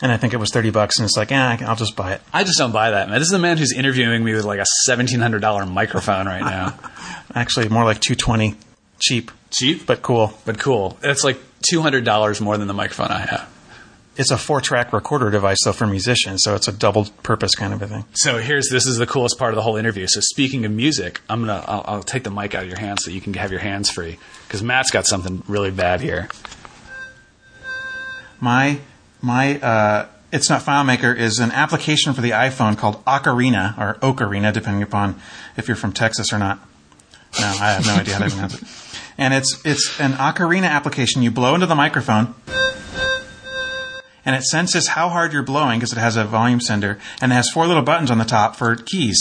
and 0.00 0.12
I 0.12 0.16
think 0.16 0.32
it 0.34 0.36
was 0.36 0.50
thirty 0.52 0.70
bucks, 0.70 0.98
and 0.98 1.04
it's 1.04 1.16
like, 1.16 1.30
yeah, 1.30 1.56
I'll 1.62 1.76
just 1.76 1.96
buy 1.96 2.12
it. 2.12 2.20
I 2.32 2.44
just 2.44 2.58
don't 2.58 2.72
buy 2.72 2.92
that, 2.92 3.08
man. 3.08 3.18
This 3.18 3.28
is 3.28 3.34
a 3.34 3.38
man 3.40 3.58
who's 3.58 3.72
interviewing 3.72 4.22
me 4.22 4.34
with 4.34 4.44
like 4.44 4.60
a 4.60 4.66
seventeen 4.86 5.20
hundred 5.20 5.40
dollar 5.40 5.66
microphone 5.66 6.26
right 6.26 6.42
now. 6.42 6.78
Actually, 7.34 7.68
more 7.68 7.84
like 7.84 8.00
two 8.00 8.14
twenty, 8.14 8.54
cheap 9.02 9.30
Cheap, 9.50 9.84
but 9.84 10.00
cool. 10.00 10.32
but 10.46 10.58
cool. 10.58 10.96
It's 11.02 11.22
like 11.22 11.38
two 11.60 11.82
hundred 11.82 12.04
dollars 12.04 12.40
more 12.40 12.56
than 12.56 12.68
the 12.68 12.74
microphone 12.74 13.08
I 13.08 13.18
have. 13.20 13.48
It's 14.16 14.30
a 14.30 14.38
four 14.38 14.60
track 14.60 14.92
recorder 14.92 15.30
device 15.30 15.58
though 15.64 15.72
for 15.72 15.86
musicians, 15.86 16.42
so 16.42 16.54
it's 16.54 16.68
a 16.68 16.72
double 16.72 17.06
purpose 17.22 17.54
kind 17.54 17.72
of 17.74 17.82
a 17.82 17.86
thing. 17.86 18.04
So 18.14 18.38
here's 18.38 18.68
this 18.70 18.86
is 18.86 18.96
the 18.96 19.06
coolest 19.06 19.38
part 19.38 19.52
of 19.52 19.56
the 19.56 19.62
whole 19.62 19.76
interview. 19.76 20.06
So 20.06 20.20
speaking 20.20 20.64
of 20.64 20.72
music, 20.72 21.20
I'm 21.28 21.40
gonna 21.40 21.62
I'll, 21.66 21.84
I'll 21.86 22.02
take 22.02 22.24
the 22.24 22.30
mic 22.30 22.54
out 22.54 22.62
of 22.62 22.68
your 22.68 22.78
hands 22.78 23.04
so 23.04 23.10
you 23.10 23.20
can 23.20 23.34
have 23.34 23.50
your 23.50 23.60
hands 23.60 23.90
free 23.90 24.18
because 24.46 24.62
Matt's 24.62 24.90
got 24.90 25.06
something 25.06 25.42
really 25.46 25.70
bad 25.70 26.00
here. 26.00 26.28
My 28.40 28.78
my 29.20 29.58
uh, 29.60 30.06
it's 30.32 30.48
not 30.48 30.62
FileMaker 30.62 31.14
is 31.16 31.38
an 31.38 31.50
application 31.52 32.14
for 32.14 32.22
the 32.22 32.30
iPhone 32.30 32.76
called 32.78 33.04
Ocarina 33.04 33.76
or 33.78 33.94
Ocarina, 34.00 34.52
depending 34.52 34.82
upon 34.82 35.20
if 35.56 35.68
you're 35.68 35.76
from 35.76 35.92
Texas 35.92 36.32
or 36.32 36.38
not. 36.38 36.58
No, 37.38 37.46
I 37.46 37.72
have 37.72 37.86
no 37.86 37.94
idea 37.94 38.14
how 38.14 38.24
to 38.24 38.30
pronounce 38.30 38.54
it. 38.60 38.91
And 39.18 39.34
it's 39.34 39.60
it's 39.64 40.00
an 40.00 40.12
Ocarina 40.12 40.68
application. 40.68 41.22
You 41.22 41.30
blow 41.30 41.54
into 41.54 41.66
the 41.66 41.74
microphone, 41.74 42.34
and 44.24 44.36
it 44.36 44.42
senses 44.44 44.88
how 44.88 45.08
hard 45.08 45.32
you're 45.32 45.42
blowing 45.42 45.78
because 45.78 45.92
it 45.92 45.98
has 45.98 46.16
a 46.16 46.24
volume 46.24 46.60
sender, 46.60 46.98
and 47.20 47.32
it 47.32 47.34
has 47.34 47.50
four 47.50 47.66
little 47.66 47.82
buttons 47.82 48.10
on 48.10 48.18
the 48.18 48.24
top 48.24 48.56
for 48.56 48.76
keys. 48.76 49.18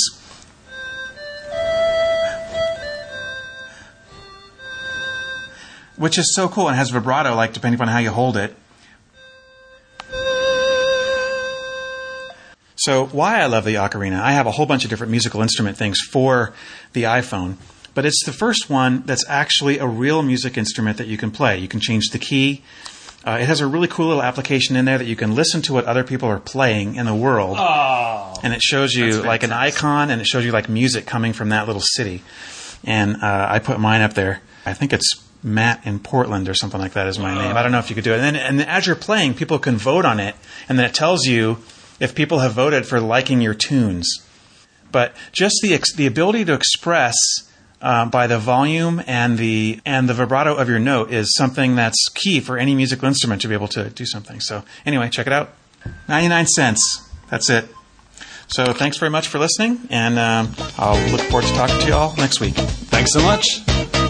Which 5.97 6.17
is 6.17 6.34
so 6.34 6.47
cool 6.47 6.67
and 6.67 6.75
has 6.77 6.89
vibrato, 6.89 7.36
like 7.36 7.54
depending 7.54 7.75
upon 7.80 7.89
how 7.89 7.99
you 7.99 8.10
hold 8.10 8.38
it. 8.38 8.56
So, 12.75 13.06
why 13.06 13.39
I 13.41 13.45
love 13.45 13.63
the 13.63 13.75
ocarina, 13.75 14.19
I 14.19 14.32
have 14.32 14.47
a 14.47 14.51
whole 14.51 14.65
bunch 14.65 14.84
of 14.86 14.89
different 14.89 15.12
musical 15.12 15.43
instrument 15.43 15.77
things 15.77 15.99
for 15.99 16.54
the 16.93 17.04
iPhone, 17.04 17.58
but 17.93 18.06
it's 18.06 18.23
the 18.25 18.34
first 18.34 18.69
one 18.69 19.04
that's 19.06 19.25
actually 19.27 19.77
a 19.77 19.88
real 19.88 20.21
music 20.21 20.58
instrument 20.58 20.97
that 20.97 21.08
you 21.08 21.17
can 21.17 21.32
play. 21.32 21.58
You 21.58 21.67
can 21.67 21.80
change 21.80 22.10
the 22.10 22.19
key. 22.19 22.63
Uh, 23.25 23.38
it 23.39 23.45
has 23.45 23.62
a 23.62 23.67
really 23.67 23.88
cool 23.88 24.08
little 24.08 24.23
application 24.23 24.75
in 24.75 24.86
there 24.86 24.97
that 24.97 25.06
you 25.06 25.15
can 25.15 25.36
listen 25.36 25.62
to 25.62 25.73
what 25.73 25.86
other 25.86 26.04
people 26.04 26.27
are 26.27 26.39
playing 26.39 26.95
in 26.95 27.06
the 27.06 27.13
world. 27.13 27.58
Oh, 27.60 28.34
and 28.41 28.54
it 28.54 28.62
shows 28.63 28.93
you 28.93 29.21
like 29.21 29.43
an 29.43 29.51
icon 29.51 30.10
and 30.10 30.19
it 30.19 30.25
shows 30.25 30.43
you 30.43 30.51
like 30.51 30.69
music 30.69 31.06
coming 31.06 31.34
from 31.34 31.49
that 31.49 31.67
little 31.67 31.84
city. 31.84 32.23
And 32.84 33.17
uh, 33.17 33.47
I 33.49 33.60
put 33.60 33.80
mine 33.80 34.01
up 34.01 34.15
there. 34.15 34.41
I 34.65 34.73
think 34.73 34.91
it's 34.91 35.23
Matt 35.43 35.86
in 35.86 35.99
Portland 35.99 36.49
or 36.49 36.54
something 36.54 36.80
like 36.80 36.93
that 36.93 37.08
is 37.08 37.19
my 37.19 37.36
name. 37.36 37.56
I 37.56 37.63
don't 37.63 37.71
know 37.71 37.80
if 37.80 37.89
you 37.89 37.95
could 37.95 38.04
do 38.04 38.13
it. 38.13 38.19
And 38.19 38.36
then, 38.36 38.36
and 38.36 38.62
as 38.62 38.88
you're 38.88 38.95
playing, 38.95 39.36
people 39.36 39.60
can 39.60 39.77
vote 39.77 40.06
on 40.06 40.19
it, 40.19 40.36
and 40.69 40.77
then 40.77 40.86
it 40.86 40.93
tells 40.93 41.25
you 41.25 41.60
if 41.99 42.15
people 42.15 42.39
have 42.39 42.54
voted 42.54 42.86
for 42.86 42.99
liking 42.99 43.41
your 43.41 43.54
tunes. 43.54 44.08
But 44.91 45.15
just 45.32 45.56
the 45.62 45.73
ex- 45.73 45.93
the 45.93 46.06
ability 46.06 46.45
to 46.45 46.54
express 46.54 47.15
um, 47.82 48.10
by 48.10 48.28
the 48.28 48.38
volume 48.39 49.02
and 49.08 49.38
the 49.38 49.80
and 49.86 50.08
the 50.08 50.13
vibrato 50.13 50.56
of 50.56 50.70
your 50.70 50.80
note 50.80 51.12
is 51.12 51.34
something 51.36 51.76
that's 51.76 52.10
key 52.13 52.39
for 52.39 52.58
any 52.58 52.76
musical 52.76 53.08
instrument 53.08 53.41
to 53.41 53.48
be 53.48 53.54
able 53.54 53.67
to 53.70 53.89
do 53.89 54.06
something. 54.06 54.39
So 54.39 54.63
anyway, 54.86 55.10
check 55.10 55.28
it 55.28 55.34
out. 55.34 55.54
Ninety 56.08 56.28
nine 56.30 56.48
cents. 56.48 57.10
That's 57.30 57.50
it. 57.50 57.65
So 58.48 58.74
thanks 58.74 58.98
very 58.98 59.10
much 59.10 59.30
for 59.30 59.39
listening, 59.39 59.80
and 59.89 60.20
um, 60.20 60.54
I'll 60.78 61.00
look 61.12 61.22
forward 61.22 61.46
to 61.48 61.54
talking 61.54 61.80
to 61.80 61.88
you 61.88 61.94
all 61.94 62.13
next 62.17 62.41
week. 62.41 62.54
thanks 62.56 63.13
so 63.13 63.22
much. 63.22 64.01